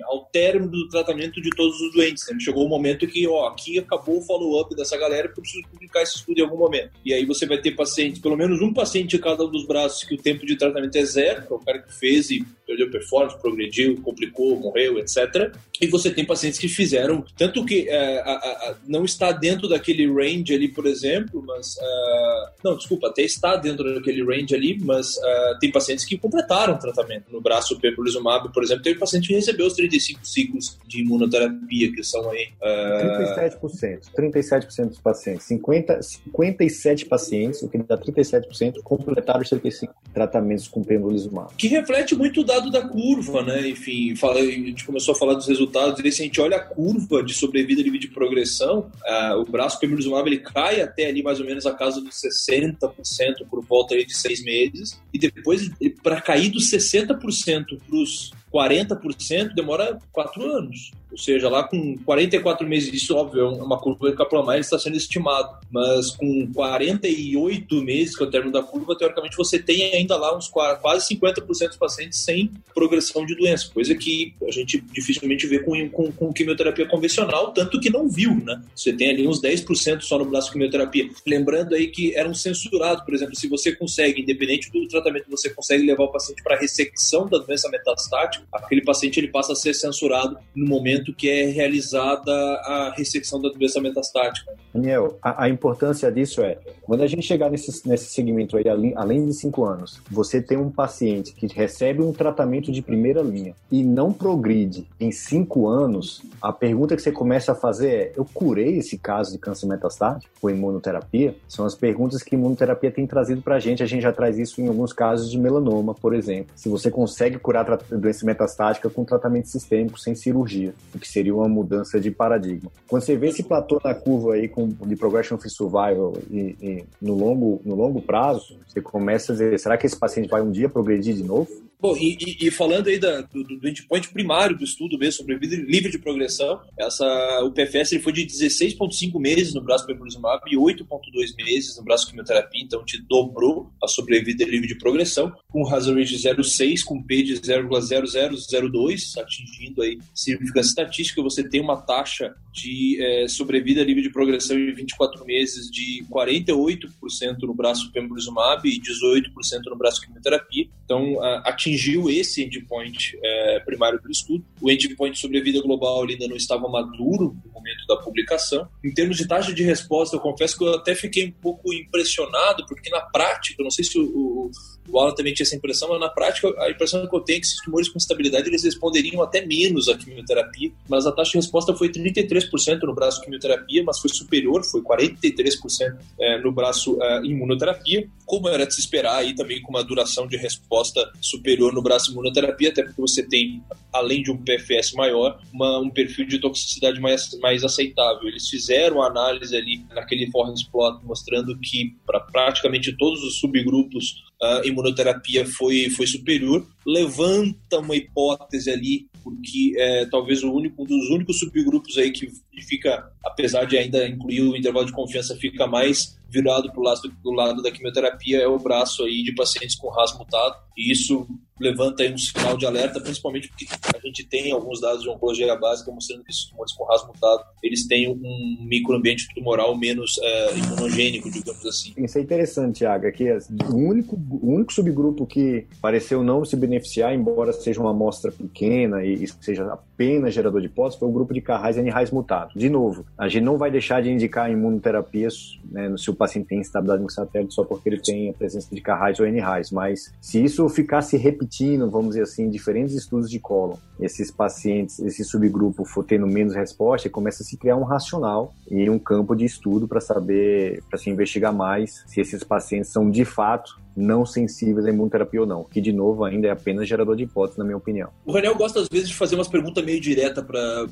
ao 0.03 0.25
término 0.25 0.69
do 0.69 0.87
tratamento 0.87 1.41
de 1.41 1.49
todos 1.49 1.79
os 1.81 1.93
doentes. 1.93 2.25
Né? 2.29 2.37
Chegou 2.39 2.63
o 2.63 2.65
um 2.65 2.69
momento 2.69 3.07
que, 3.07 3.27
ó, 3.27 3.47
aqui 3.47 3.79
acabou 3.79 4.19
o 4.19 4.21
follow-up 4.21 4.75
dessa 4.75 4.97
galera, 4.97 5.27
eu 5.27 5.41
preciso 5.41 5.67
publicar 5.69 6.01
esse 6.01 6.17
estudo 6.17 6.39
em 6.39 6.43
algum 6.43 6.57
momento. 6.57 6.91
E 7.03 7.13
aí 7.13 7.25
você 7.25 7.45
vai 7.45 7.59
ter 7.59 7.71
pacientes, 7.71 8.21
pelo 8.21 8.37
menos 8.37 8.61
um 8.61 8.73
paciente 8.73 9.15
em 9.15 9.19
cada 9.19 9.45
um 9.45 9.51
dos 9.51 9.65
braços, 9.65 10.03
que 10.03 10.15
o 10.15 10.17
tempo 10.17 10.45
de 10.45 10.55
tratamento 10.55 10.95
é 10.95 11.05
zero, 11.05 11.45
que 11.45 11.53
é 11.53 11.55
o 11.55 11.59
cara 11.59 11.79
que 11.79 11.93
fez 11.93 12.29
e 12.29 12.45
perdeu 12.65 12.89
performance, 12.91 13.39
progrediu, 13.39 13.99
complicou, 14.01 14.59
morreu, 14.59 14.99
etc. 14.99 15.55
E 15.81 15.87
você 15.87 16.11
tem 16.11 16.25
pacientes 16.25 16.59
que 16.59 16.67
fizeram, 16.67 17.25
tanto 17.37 17.65
que 17.65 17.89
é, 17.89 18.19
a, 18.19 18.31
a, 18.31 18.75
não 18.87 19.05
está 19.05 19.31
dentro 19.31 19.67
daquele 19.67 20.07
range 20.07 20.53
ali, 20.53 20.67
por 20.67 20.85
exemplo, 20.85 21.43
mas. 21.45 21.78
Uh, 21.79 22.49
não, 22.63 22.75
desculpa, 22.75 23.07
até 23.07 23.21
está 23.21 23.55
dentro 23.55 23.93
daquele 23.95 24.23
range 24.23 24.53
ali, 24.53 24.77
mas 24.83 25.15
uh, 25.17 25.59
tem 25.59 25.71
pacientes 25.71 26.05
que 26.05 26.17
completaram 26.17 26.75
o 26.75 26.79
tratamento. 26.79 27.31
No 27.31 27.41
braço 27.41 27.79
pembrolizumab, 27.79 28.51
por 28.51 28.63
exemplo, 28.63 28.83
teve 28.83 28.99
paciente 28.99 29.29
que 29.29 29.33
recebeu 29.33 29.65
os 29.65 29.73
35 29.73 30.25
ciclos 30.25 30.77
de 30.87 31.01
imunoterapia, 31.01 31.91
que 31.91 32.03
são 32.03 32.29
aí. 32.29 32.49
Uh... 32.61 33.59
37%. 33.59 34.11
37% 34.17 34.87
dos 34.89 34.99
pacientes. 34.99 35.45
50, 35.47 36.01
57 36.01 37.05
pacientes, 37.05 37.61
o 37.61 37.69
que 37.69 37.77
dá 37.77 37.97
37%, 37.97 38.81
completaram 38.83 39.41
os 39.41 39.49
35 39.49 39.93
tratamentos 40.13 40.67
com 40.67 40.83
pembrolizumab. 40.83 41.53
Que 41.57 41.67
reflete 41.67 42.15
muito 42.15 42.41
o 42.41 42.43
dado 42.43 42.69
da 42.69 42.87
curva, 42.87 43.41
né? 43.41 43.69
Enfim, 43.69 44.15
fala, 44.15 44.39
a 44.39 44.43
gente 44.43 44.85
começou 44.85 45.13
a 45.13 45.17
falar 45.17 45.33
dos 45.33 45.47
resultados, 45.47 45.99
e 46.03 46.11
se 46.11 46.21
a 46.21 46.25
gente 46.25 46.41
olha 46.41 46.57
a 46.57 46.59
curva 46.59 47.23
de 47.23 47.33
sobrevida 47.33 47.81
e 47.81 47.99
de 47.99 48.07
progressão, 48.07 48.91
uh, 49.07 49.37
o 49.37 49.45
braço 49.45 49.79
pembrolizumab 49.79 50.27
ele 50.27 50.39
cai 50.39 50.81
até 50.81 51.07
ali 51.07 51.23
mais 51.23 51.39
ou 51.39 51.45
menos 51.45 51.58
a 51.65 51.73
casa 51.73 52.01
dos 52.01 52.15
60% 52.15 53.47
por 53.49 53.63
volta 53.65 53.95
aí 53.95 54.05
de 54.05 54.15
seis 54.15 54.43
meses, 54.43 54.99
e 55.13 55.19
depois, 55.19 55.69
para 56.03 56.21
cair 56.21 56.49
dos 56.49 56.69
60% 56.71 57.17
para 57.17 57.95
os 57.95 58.31
40% 58.53 59.53
demora 59.53 59.99
quatro 60.11 60.43
anos. 60.43 60.91
Ou 61.11 61.17
seja, 61.17 61.49
lá 61.49 61.63
com 61.63 61.97
44 62.05 62.67
meses, 62.67 62.93
isso 62.93 63.15
óbvio, 63.15 63.41
é 63.41 63.63
uma 63.63 63.79
curva 63.79 64.15
que 64.15 64.21
a 64.21 64.59
está 64.59 64.77
sendo 64.77 64.95
estimado, 64.95 65.57
mas 65.71 66.11
com 66.11 66.47
48 66.53 67.81
meses, 67.81 68.15
que 68.15 68.23
é 68.23 68.27
o 68.27 68.29
término 68.29 68.51
da 68.51 68.61
curva, 68.61 68.95
teoricamente 68.95 69.35
você 69.35 69.57
tem 69.57 69.91
ainda 69.91 70.15
lá 70.15 70.37
uns 70.37 70.47
quase 70.47 71.15
50% 71.15 71.67
dos 71.67 71.77
pacientes 71.77 72.19
sem 72.19 72.51
progressão 72.75 73.25
de 73.25 73.35
doença, 73.35 73.71
coisa 73.73 73.95
que 73.95 74.35
a 74.47 74.51
gente 74.51 74.79
dificilmente 74.79 75.47
vê 75.47 75.59
com, 75.59 75.89
com, 75.89 76.11
com 76.11 76.33
quimioterapia 76.33 76.87
convencional, 76.87 77.51
tanto 77.51 77.79
que 77.79 77.89
não 77.89 78.07
viu, 78.07 78.35
né? 78.35 78.61
Você 78.75 78.93
tem 78.93 79.09
ali 79.09 79.27
uns 79.27 79.41
10% 79.41 80.01
só 80.01 80.19
no 80.19 80.25
braço 80.25 80.47
de 80.47 80.53
quimioterapia. 80.53 81.09
Lembrando 81.25 81.73
aí 81.73 81.87
que 81.87 82.15
eram 82.15 82.33
censurados, 82.35 83.03
por 83.03 83.13
exemplo, 83.15 83.35
se 83.35 83.47
você 83.47 83.75
consegue, 83.75 84.21
independente 84.21 84.71
do 84.71 84.87
tratamento, 84.87 85.25
você 85.29 85.49
consegue 85.49 85.85
levar 85.85 86.03
o 86.03 86.11
paciente 86.11 86.43
para 86.43 86.55
ressecção 86.55 87.27
da 87.27 87.39
doença 87.39 87.67
metastática, 87.69 88.38
aquele 88.51 88.83
paciente 88.83 89.19
ele 89.19 89.27
passa 89.27 89.53
a 89.53 89.55
ser 89.55 89.73
censurado 89.73 90.37
no 90.55 90.67
momento 90.67 91.13
que 91.13 91.29
é 91.29 91.45
realizada 91.45 92.31
a 92.31 92.93
ressecção 92.95 93.41
da 93.41 93.49
doença 93.49 93.79
metastática. 93.81 94.51
Daniel, 94.73 95.17
a, 95.21 95.45
a, 95.45 95.49
importância 95.49 96.11
disso 96.11 96.41
é, 96.41 96.57
quando 96.83 97.01
a 97.01 97.07
gente 97.07 97.23
chegar 97.23 97.49
nesse, 97.49 97.87
nesse 97.87 98.05
segmento 98.05 98.55
aí, 98.57 98.67
além, 98.67 98.93
além 98.95 99.25
de 99.25 99.33
cinco 99.33 99.65
anos, 99.65 100.01
você 100.09 100.41
tem 100.41 100.57
um 100.57 100.69
paciente 100.69 101.33
que 101.33 101.47
recebe 101.47 102.01
um 102.01 102.13
tratamento 102.13 102.71
de 102.71 102.81
primeira 102.81 103.21
linha 103.21 103.55
e 103.71 103.83
não 103.83 104.13
progride 104.13 104.87
em 104.99 105.11
cinco 105.11 105.67
anos, 105.67 106.21
a 106.41 106.53
pergunta 106.53 106.95
que 106.95 107.01
você 107.01 107.11
começa 107.11 107.51
a 107.51 107.55
fazer 107.55 107.89
é, 107.89 108.11
eu 108.15 108.25
curei 108.25 108.77
esse 108.77 108.97
caso 108.97 109.31
de 109.31 109.37
câncer 109.37 109.65
metastático 109.65 110.31
com 110.39 110.49
imunoterapia? 110.49 111.35
São 111.47 111.65
as 111.65 111.75
perguntas 111.75 112.21
que 112.21 112.35
a 112.35 112.37
imunoterapia 112.37 112.91
tem 112.91 113.07
trazido 113.07 113.41
pra 113.41 113.59
gente, 113.59 113.81
a 113.81 113.85
gente 113.85 114.03
já 114.03 114.11
traz 114.11 114.37
isso 114.37 114.61
em 114.61 114.67
alguns 114.67 114.93
casos 114.93 115.29
de 115.29 115.37
melanoma, 115.37 115.93
por 115.93 116.13
exemplo. 116.13 116.51
Se 116.55 116.69
você 116.69 116.91
consegue 116.91 117.39
curar 117.39 117.65
doença 117.89 118.23
metastática 118.29 118.89
com 118.89 119.03
tratamento 119.03 119.47
sistêmico 119.47 119.99
sem 119.99 120.15
cirurgia 120.15 120.73
o 120.93 120.99
que 120.99 121.07
seria 121.07 121.35
uma 121.35 121.47
mudança 121.47 121.99
de 121.99 122.11
paradigma. 122.11 122.71
Quando 122.87 123.03
você 123.03 123.15
vê 123.17 123.27
esse 123.27 123.43
platô 123.43 123.79
na 123.83 123.93
curva 123.93 124.33
aí 124.33 124.47
com, 124.47 124.67
de 124.67 124.95
progression 124.95 125.37
free 125.37 125.49
survival 125.49 126.13
e, 126.29 126.55
e 126.61 126.83
no, 127.01 127.15
longo, 127.15 127.61
no 127.65 127.75
longo 127.75 128.01
prazo, 128.01 128.57
você 128.67 128.81
começa 128.81 129.31
a 129.31 129.35
dizer, 129.35 129.59
será 129.59 129.77
que 129.77 129.85
esse 129.85 129.97
paciente 129.97 130.29
vai 130.29 130.41
um 130.41 130.51
dia 130.51 130.69
progredir 130.69 131.15
de 131.15 131.23
novo? 131.23 131.49
Bom, 131.81 131.95
e, 131.95 132.17
e, 132.41 132.51
falando 132.51 132.87
aí 132.87 132.99
da, 132.99 133.21
do, 133.21 133.41
do 133.41 133.69
endpoint 133.69 134.09
primário 134.09 134.57
do 134.57 134.65
estudo 134.65 134.97
mesmo, 134.97 135.13
sobre 135.13 135.37
vida 135.37 135.55
livre 135.55 135.89
de 135.89 135.97
progressão, 135.97 136.59
essa, 136.77 137.05
o 137.41 137.51
PFS 137.51 137.93
ele 137.93 138.03
foi 138.03 138.11
de 138.11 138.25
16,5 138.25 139.17
meses 139.17 139.53
no 139.53 139.63
braço 139.63 139.85
pembrolizumab 139.87 140.41
e 140.51 140.57
8,2 140.57 141.33
meses 141.37 141.77
no 141.77 141.85
braço 141.85 142.09
quimioterapia, 142.09 142.61
então 142.61 142.83
te 142.83 143.01
dobrou 143.03 143.71
a 143.81 143.87
sobrevida 143.87 144.43
livre 144.43 144.67
de 144.67 144.77
progressão, 144.77 145.31
com 145.47 145.65
hazard 145.73 145.97
rate 145.97 146.17
de 146.17 146.27
0,6, 146.27 146.83
com 146.83 147.01
P 147.01 147.23
de 147.23 147.35
0,0002, 147.35 149.17
atingindo 149.17 149.81
aí 149.81 149.97
significância 150.13 150.71
estatística, 150.71 151.21
você 151.21 151.47
tem 151.47 151.61
uma 151.61 151.77
taxa 151.77 152.35
de 152.51 153.01
é, 153.01 153.27
sobrevida 153.29 153.81
livre 153.83 154.03
de 154.03 154.09
progressão 154.09 154.59
em 154.59 154.73
24 154.73 155.23
meses 155.23 155.71
de 155.71 156.03
48% 156.11 157.37
no 157.43 157.53
braço 157.53 157.89
pembrolizumab 157.93 158.67
e 158.67 158.81
18% 158.81 159.29
no 159.67 159.77
braço 159.77 160.01
quimioterapia, 160.01 160.67
então 160.83 161.23
atingindo 161.45 161.68
atingiu 161.69 162.09
esse 162.09 162.43
endpoint 162.43 163.17
é, 163.23 163.59
primário 163.59 164.01
do 164.01 164.09
estudo. 164.09 164.43
O 164.61 164.71
endpoint 164.71 165.13
de 165.13 165.19
sobrevida 165.19 165.61
global 165.61 166.03
ainda 166.07 166.27
não 166.27 166.35
estava 166.35 166.67
maduro 166.67 167.37
no 167.45 167.51
momento 167.51 167.85
da 167.87 167.97
publicação. 167.97 168.67
Em 168.83 168.93
termos 168.93 169.17
de 169.17 169.27
taxa 169.27 169.53
de 169.53 169.63
resposta, 169.63 170.15
eu 170.15 170.19
confesso 170.19 170.57
que 170.57 170.63
eu 170.63 170.73
até 170.75 170.95
fiquei 170.95 171.27
um 171.27 171.31
pouco 171.31 171.73
impressionado, 171.73 172.65
porque 172.67 172.89
na 172.89 173.01
prática, 173.01 173.61
eu 173.61 173.63
não 173.63 173.71
sei 173.71 173.85
se 173.85 173.97
o, 173.97 174.03
o 174.03 174.51
o 174.91 174.99
Alan 174.99 175.13
também 175.13 175.33
tinha 175.33 175.45
essa 175.45 175.55
impressão, 175.55 175.89
mas 175.89 175.99
na 175.99 176.09
prática 176.09 176.53
a 176.59 176.69
impressão 176.69 177.07
que 177.07 177.15
eu 177.15 177.19
tenho 177.21 177.37
é 177.37 177.39
que 177.39 177.45
esses 177.47 177.61
tumores 177.61 177.89
com 177.89 177.97
estabilidade 177.97 178.47
eles 178.47 178.63
responderiam 178.63 179.21
até 179.21 179.45
menos 179.45 179.87
à 179.87 179.97
quimioterapia, 179.97 180.71
mas 180.87 181.05
a 181.05 181.11
taxa 181.11 181.31
de 181.31 181.37
resposta 181.37 181.73
foi 181.73 181.89
33% 181.89 182.81
no 182.83 182.93
braço 182.93 183.21
quimioterapia, 183.21 183.83
mas 183.83 183.99
foi 183.99 184.09
superior, 184.09 184.63
foi 184.63 184.81
43% 184.81 185.95
é, 186.19 186.41
no 186.41 186.51
braço 186.51 187.01
é, 187.01 187.25
imunoterapia, 187.25 188.07
como 188.25 188.47
era 188.47 188.65
de 188.65 188.73
se 188.73 188.81
esperar 188.81 189.17
aí 189.17 189.35
também 189.35 189.61
com 189.61 189.71
uma 189.71 189.83
duração 189.83 190.27
de 190.27 190.37
resposta 190.37 191.11
superior 191.21 191.73
no 191.73 191.81
braço 191.81 192.11
imunoterapia, 192.11 192.69
até 192.69 192.83
porque 192.83 193.01
você 193.01 193.23
tem, 193.23 193.63
além 193.91 194.21
de 194.21 194.31
um 194.31 194.37
PFS 194.37 194.93
maior, 194.93 195.39
uma, 195.51 195.79
um 195.79 195.89
perfil 195.89 196.27
de 196.27 196.39
toxicidade 196.39 196.99
mais, 196.99 197.37
mais 197.39 197.63
aceitável. 197.63 198.27
Eles 198.27 198.47
fizeram 198.47 199.01
a 199.01 199.07
análise 199.07 199.55
ali 199.55 199.83
naquele 199.89 200.29
Forens 200.31 200.63
plot 200.63 201.03
mostrando 201.03 201.57
que 201.59 201.95
para 202.05 202.19
praticamente 202.19 202.95
todos 202.97 203.23
os 203.23 203.39
subgrupos 203.39 204.28
a 204.41 204.61
imunoterapia 204.65 205.45
foi, 205.45 205.89
foi 205.89 206.07
superior. 206.07 206.65
levanta 206.85 207.79
uma 207.79 207.95
hipótese 207.95 208.69
ali, 208.69 209.07
porque 209.23 209.73
é 209.77 210.05
talvez 210.05 210.43
o 210.43 210.51
único, 210.51 210.83
um 210.83 210.85
dos 210.85 211.09
únicos 211.09 211.39
subgrupos 211.39 211.97
aí 211.97 212.11
que 212.11 212.31
fica, 212.61 213.11
apesar 213.23 213.65
de 213.65 213.77
ainda 213.77 214.07
incluir 214.07 214.41
o 214.41 214.55
intervalo 214.55 214.85
de 214.85 214.93
confiança, 214.93 215.35
fica 215.35 215.67
mais 215.67 216.19
virado 216.29 216.71
para 216.71 216.79
o 216.79 216.83
lado, 216.83 217.01
do 217.23 217.31
lado 217.31 217.61
da 217.61 217.71
quimioterapia 217.71 218.39
é 218.39 218.47
o 218.47 218.59
braço 218.59 219.03
aí 219.03 219.23
de 219.23 219.33
pacientes 219.33 219.75
com 219.75 219.89
RAS 219.89 220.17
mutado. 220.17 220.55
E 220.77 220.91
isso 220.91 221.27
levanta 221.59 222.03
aí 222.03 222.13
um 222.13 222.17
sinal 222.17 222.55
de 222.55 222.65
alerta, 222.65 223.01
principalmente 223.01 223.49
porque 223.49 223.67
a 223.93 223.99
gente 223.99 224.23
tem 224.25 224.51
alguns 224.51 224.79
dados 224.79 225.03
de 225.03 225.09
oncologia 225.09 225.53
básica 225.57 225.91
mostrando 225.91 226.23
que 226.23 226.31
esses 226.31 226.45
tumores 226.45 226.71
com 226.73 226.85
RAS 226.85 227.05
mutado, 227.05 227.43
eles 227.61 227.85
têm 227.85 228.07
um 228.07 228.65
microambiente 228.65 229.27
tumoral 229.35 229.75
menos 229.77 230.17
é, 230.21 230.57
imunogênico, 230.57 231.29
digamos 231.29 231.65
assim. 231.65 231.93
Isso 231.97 232.17
é 232.17 232.21
interessante, 232.21 232.77
Tiago, 232.77 233.07
aqui 233.07 233.27
é 233.27 233.37
o 233.69 233.75
único, 233.75 234.15
o 234.15 234.53
único 234.53 234.71
subgrupo 234.71 235.25
que 235.25 235.67
pareceu 235.81 236.23
não 236.23 236.45
se 236.45 236.55
beneficiar, 236.55 237.13
embora 237.13 237.51
seja 237.51 237.81
uma 237.81 237.91
amostra 237.91 238.31
pequena 238.31 239.03
e 239.03 239.27
seja 239.41 239.65
apenas 239.73 240.33
gerador 240.33 240.61
de 240.61 240.67
hipótese, 240.67 240.99
foi 240.99 241.09
o 241.09 241.11
grupo 241.11 241.33
de 241.33 241.41
carrais 241.41 241.75
e 241.75 241.81
NRAs 241.81 242.11
De 242.55 242.69
novo, 242.69 243.05
a 243.17 243.27
gente 243.27 243.43
não 243.43 243.57
vai 243.57 243.71
deixar 243.71 244.01
de 244.01 244.09
indicar 244.09 244.51
imunoterapias 244.51 245.59
né, 245.71 245.93
se 245.97 246.09
o 246.09 246.13
paciente 246.13 246.47
tem 246.47 246.61
estabilidade 246.61 247.03
no 247.03 247.09
satélite 247.09 247.53
só 247.53 247.63
porque 247.63 247.89
ele 247.89 247.99
tem 247.99 248.29
a 248.29 248.33
presença 248.33 248.73
de 248.73 248.81
carrais 248.81 249.19
ou 249.19 249.27
NRAs, 249.27 249.71
mas 249.71 250.13
se 250.21 250.43
isso 250.43 250.67
ficar 250.69 251.01
se 251.01 251.17
repetindo, 251.17 251.89
vamos 251.89 252.09
dizer 252.09 252.23
assim, 252.23 252.49
diferentes 252.49 252.95
estudos 252.95 253.29
de 253.29 253.39
cólon, 253.39 253.75
esses 253.99 254.31
pacientes, 254.31 254.99
esse 254.99 255.23
subgrupo 255.23 255.83
for 255.85 256.03
tendo 256.03 256.25
menos 256.25 256.55
resposta, 256.55 257.09
começa 257.09 257.43
a 257.43 257.45
se 257.45 257.57
criar 257.57 257.75
um 257.75 257.83
racional 257.83 258.53
e 258.69 258.89
um 258.89 258.99
campo 258.99 259.35
de 259.35 259.45
estudo 259.45 259.87
para 259.87 259.99
saber, 259.99 260.83
para 260.89 260.97
se 260.97 261.09
investigar 261.09 261.53
mais 261.53 262.03
se 262.07 262.21
esses 262.21 262.43
pacientes 262.43 262.91
são 262.91 263.09
de 263.09 263.25
fato 263.25 263.79
não 263.95 264.25
sensíveis 264.25 264.85
à 264.85 264.89
imunoterapia 264.89 265.41
ou 265.41 265.47
não, 265.47 265.63
que 265.63 265.81
de 265.81 265.91
novo 265.91 266.23
ainda 266.23 266.47
é 266.47 266.51
apenas 266.51 266.87
gerador 266.87 267.15
de 267.15 267.23
hipótese, 267.23 267.59
na 267.59 267.65
minha 267.65 267.77
opinião. 267.77 268.09
O 268.25 268.31
Raniel 268.31 268.55
gosta 268.55 268.79
às 268.79 268.87
vezes 268.87 269.09
de 269.09 269.15
fazer 269.15 269.35
umas 269.35 269.47
perguntas 269.47 269.83
meio 269.83 269.99
direta 269.99 270.41
para 270.41 270.87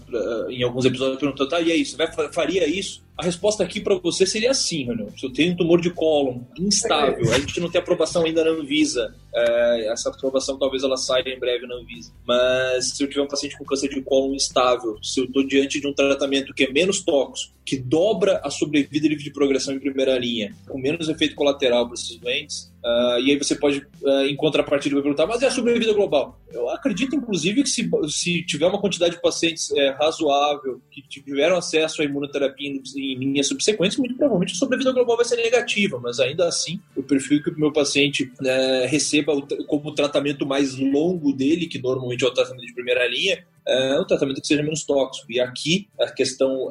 em 0.50 0.64
alguns 0.64 0.86
episódios 0.86 1.20
perguntando, 1.20 1.50
tá, 1.50 1.62
e 1.62 1.72
aí, 1.72 1.86
você 1.86 1.96
vai, 1.96 2.32
faria 2.32 2.68
isso? 2.68 3.07
A 3.18 3.24
resposta 3.24 3.64
aqui 3.64 3.80
para 3.80 3.96
você 3.96 4.28
seria 4.28 4.54
sim, 4.54 4.86
Raniel. 4.86 5.12
Se 5.18 5.26
eu 5.26 5.34
tenho 5.34 5.54
um 5.54 5.56
tumor 5.56 5.82
de 5.82 5.90
cólon 5.90 6.42
instável, 6.60 7.34
a 7.34 7.40
gente 7.40 7.60
não 7.60 7.70
tem 7.70 7.82
aprovação 7.82 8.24
ainda 8.24 8.44
na 8.44 8.52
Anvisa, 8.52 9.16
é, 9.34 9.92
essa 9.92 10.10
aprovação 10.10 10.58
talvez 10.58 10.84
ela 10.84 10.98
saia 10.98 11.24
em 11.28 11.40
breve 11.40 11.66
na 11.66 11.76
Anvisa, 11.76 12.12
mas 12.26 12.96
se 12.96 13.04
eu 13.04 13.10
tiver 13.10 13.22
um 13.22 13.28
paciente 13.28 13.58
com 13.58 13.66
câncer 13.66 13.90
de 13.90 14.02
cólon 14.02 14.36
instável, 14.36 14.98
se 15.02 15.20
eu 15.20 15.26
estou 15.26 15.46
diante 15.46 15.80
de 15.80 15.88
um 15.88 15.94
tratamento 15.94 16.54
que 16.54 16.66
é 16.66 16.72
menos 16.72 17.02
tóxico, 17.04 17.54
que 17.66 17.78
dobra 17.78 18.40
a 18.44 18.50
sobrevida 18.50 19.08
livre 19.08 19.24
de 19.24 19.32
progressão 19.32 19.74
em 19.74 19.80
primeira 19.80 20.18
linha, 20.18 20.56
com 20.68 20.80
menos 20.80 21.10
efeito 21.10 21.36
colateral 21.36 21.86
para 21.86 21.96
esses 21.96 22.18
doentes, 22.18 22.72
Uh, 22.88 23.20
e 23.20 23.32
aí 23.32 23.38
você 23.38 23.54
pode, 23.54 23.80
uh, 23.80 24.22
em 24.30 24.36
contrapartida, 24.38 24.96
perguntar, 24.96 25.26
mas 25.26 25.42
e 25.42 25.46
a 25.46 25.52
sobrevida 25.52 25.92
global? 25.92 26.40
Eu 26.54 26.70
acredito, 26.70 27.18
inclusive, 27.18 27.64
que 27.64 27.70
se, 27.70 27.90
se 28.08 28.46
tiver 28.46 28.66
uma 28.66 28.80
quantidade 28.80 29.16
de 29.16 29.22
pacientes 29.22 29.70
é, 29.72 29.90
razoável, 29.90 30.80
que 30.90 31.02
tiveram 31.02 31.58
acesso 31.58 32.02
à 32.02 32.06
imunoterapia 32.06 32.70
em 33.14 33.20
linhas 33.20 33.48
subsequentes, 33.48 33.98
muito 33.98 34.16
provavelmente 34.16 34.54
a 34.54 34.56
sobrevida 34.56 34.92
global 34.92 35.18
vai 35.18 35.26
ser 35.26 35.38
negativa, 35.38 36.00
mas 36.02 36.20
ainda 36.20 36.48
assim, 36.48 36.80
eu 36.96 37.04
prefiro 37.04 37.44
que 37.44 37.50
o 37.50 37.60
meu 37.60 37.72
paciente 37.72 38.32
é, 38.44 38.86
receba 38.88 39.34
o, 39.34 39.42
como 39.66 39.94
tratamento 39.94 40.46
mais 40.46 40.78
longo 40.78 41.34
dele, 41.34 41.68
que 41.68 41.82
normalmente 41.82 42.24
é 42.24 42.28
o 42.28 42.34
tratamento 42.34 42.66
de 42.66 42.74
primeira 42.74 43.08
linha, 43.08 43.46
é 43.68 44.00
um 44.00 44.06
tratamento 44.06 44.40
que 44.40 44.48
seja 44.48 44.64
menos 44.64 44.86
tóxico. 44.86 45.30
E 45.30 45.40
aqui, 45.40 45.90
a 46.00 46.10
questão 46.10 46.70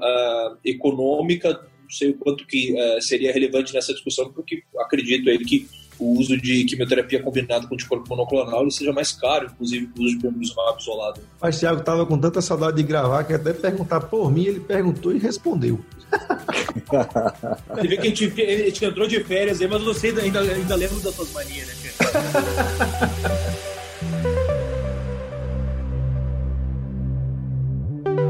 econômica, 0.64 1.53
não 1.53 1.90
sei 1.90 2.11
o 2.11 2.14
quanto 2.14 2.46
que 2.46 2.72
uh, 2.72 3.01
seria 3.01 3.33
relevante 3.33 3.72
nessa 3.72 3.92
discussão, 3.92 4.33
porque 4.33 4.62
acredito 4.79 5.29
aí 5.31 5.38
que 5.38 5.68
o 5.99 6.18
uso 6.18 6.37
de 6.37 6.64
quimioterapia 6.64 7.22
combinado 7.22 7.68
com 7.68 7.75
anticorpo 7.75 8.09
monoclonal 8.09 8.62
ele 8.62 8.70
seja 8.70 8.92
mais 8.92 9.12
caro, 9.12 9.46
inclusive, 9.46 9.90
o 9.96 10.03
uso 10.03 10.16
de 10.16 10.22
pembrolizumab 10.22 10.81
isolado. 10.81 11.20
Mas 11.40 11.59
Thiago 11.59 11.81
estava 11.81 12.05
com 12.05 12.18
tanta 12.18 12.42
saudade 12.42 12.77
de 12.77 12.83
gravar 12.83 13.25
que 13.25 13.33
até 13.33 13.53
perguntar 13.53 14.01
por 14.03 14.31
mim, 14.31 14.44
ele 14.44 14.61
perguntou 14.61 15.14
e 15.14 15.18
respondeu. 15.18 15.81
Você 17.75 17.89
vê 17.89 17.97
que 17.97 18.07
a 18.07 18.11
gente, 18.11 18.25
a 18.25 18.65
gente 18.67 18.85
entrou 18.85 19.09
de 19.09 19.23
férias 19.25 19.61
aí, 19.61 19.69
mas 19.69 19.83
você 19.83 20.09
ainda, 20.09 20.41
ainda 20.41 20.75
lembra 20.75 21.01
das 21.01 21.15
suas 21.15 21.33
manias, 21.33 21.67
né, 21.67 21.75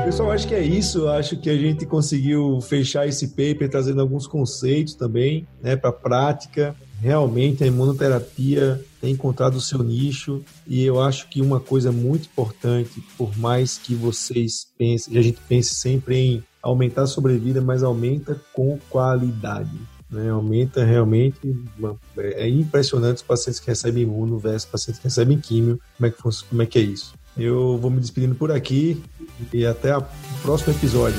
Pessoal, 0.06 0.30
acho 0.30 0.46
que 0.46 0.54
é 0.54 0.62
isso. 0.62 1.08
Acho 1.08 1.36
que 1.36 1.50
a 1.50 1.56
gente 1.56 1.84
conseguiu 1.84 2.60
fechar 2.60 3.08
esse 3.08 3.28
paper 3.28 3.68
trazendo 3.68 4.00
alguns 4.00 4.26
conceitos 4.26 4.94
também 4.94 5.48
né, 5.60 5.74
para 5.74 5.90
a 5.90 5.92
prática. 5.92 6.76
Realmente 7.02 7.64
a 7.64 7.66
imunoterapia 7.66 8.80
tem 9.00 9.12
encontrado 9.12 9.56
o 9.56 9.60
seu 9.60 9.82
nicho. 9.82 10.44
E 10.64 10.84
eu 10.84 11.02
acho 11.02 11.28
que 11.28 11.42
uma 11.42 11.58
coisa 11.58 11.90
muito 11.90 12.26
importante, 12.26 13.02
por 13.18 13.36
mais 13.36 13.78
que 13.78 13.96
vocês 13.96 14.68
pensem, 14.78 15.12
que 15.12 15.18
a 15.18 15.22
gente 15.22 15.38
pense 15.48 15.74
sempre 15.74 16.16
em 16.16 16.44
aumentar 16.66 17.02
a 17.02 17.06
sobrevida, 17.06 17.60
mas 17.60 17.82
aumenta 17.82 18.40
com 18.52 18.78
qualidade. 18.90 19.70
Né? 20.10 20.30
Aumenta 20.30 20.84
realmente, 20.84 21.56
é 22.16 22.48
impressionante 22.48 23.16
os 23.16 23.22
pacientes 23.22 23.60
que 23.60 23.66
recebem 23.66 24.02
imuno 24.02 24.38
versus 24.38 24.68
pacientes 24.68 25.00
que 25.00 25.04
recebem 25.04 25.38
químio, 25.38 25.80
como 25.96 26.06
é 26.06 26.10
que, 26.10 26.22
como 26.48 26.62
é, 26.62 26.66
que 26.66 26.78
é 26.78 26.82
isso. 26.82 27.14
Eu 27.36 27.78
vou 27.78 27.90
me 27.90 28.00
despedindo 28.00 28.34
por 28.34 28.50
aqui 28.50 29.02
e 29.52 29.66
até 29.66 29.96
o 29.96 30.04
próximo 30.42 30.74
episódio. 30.74 31.18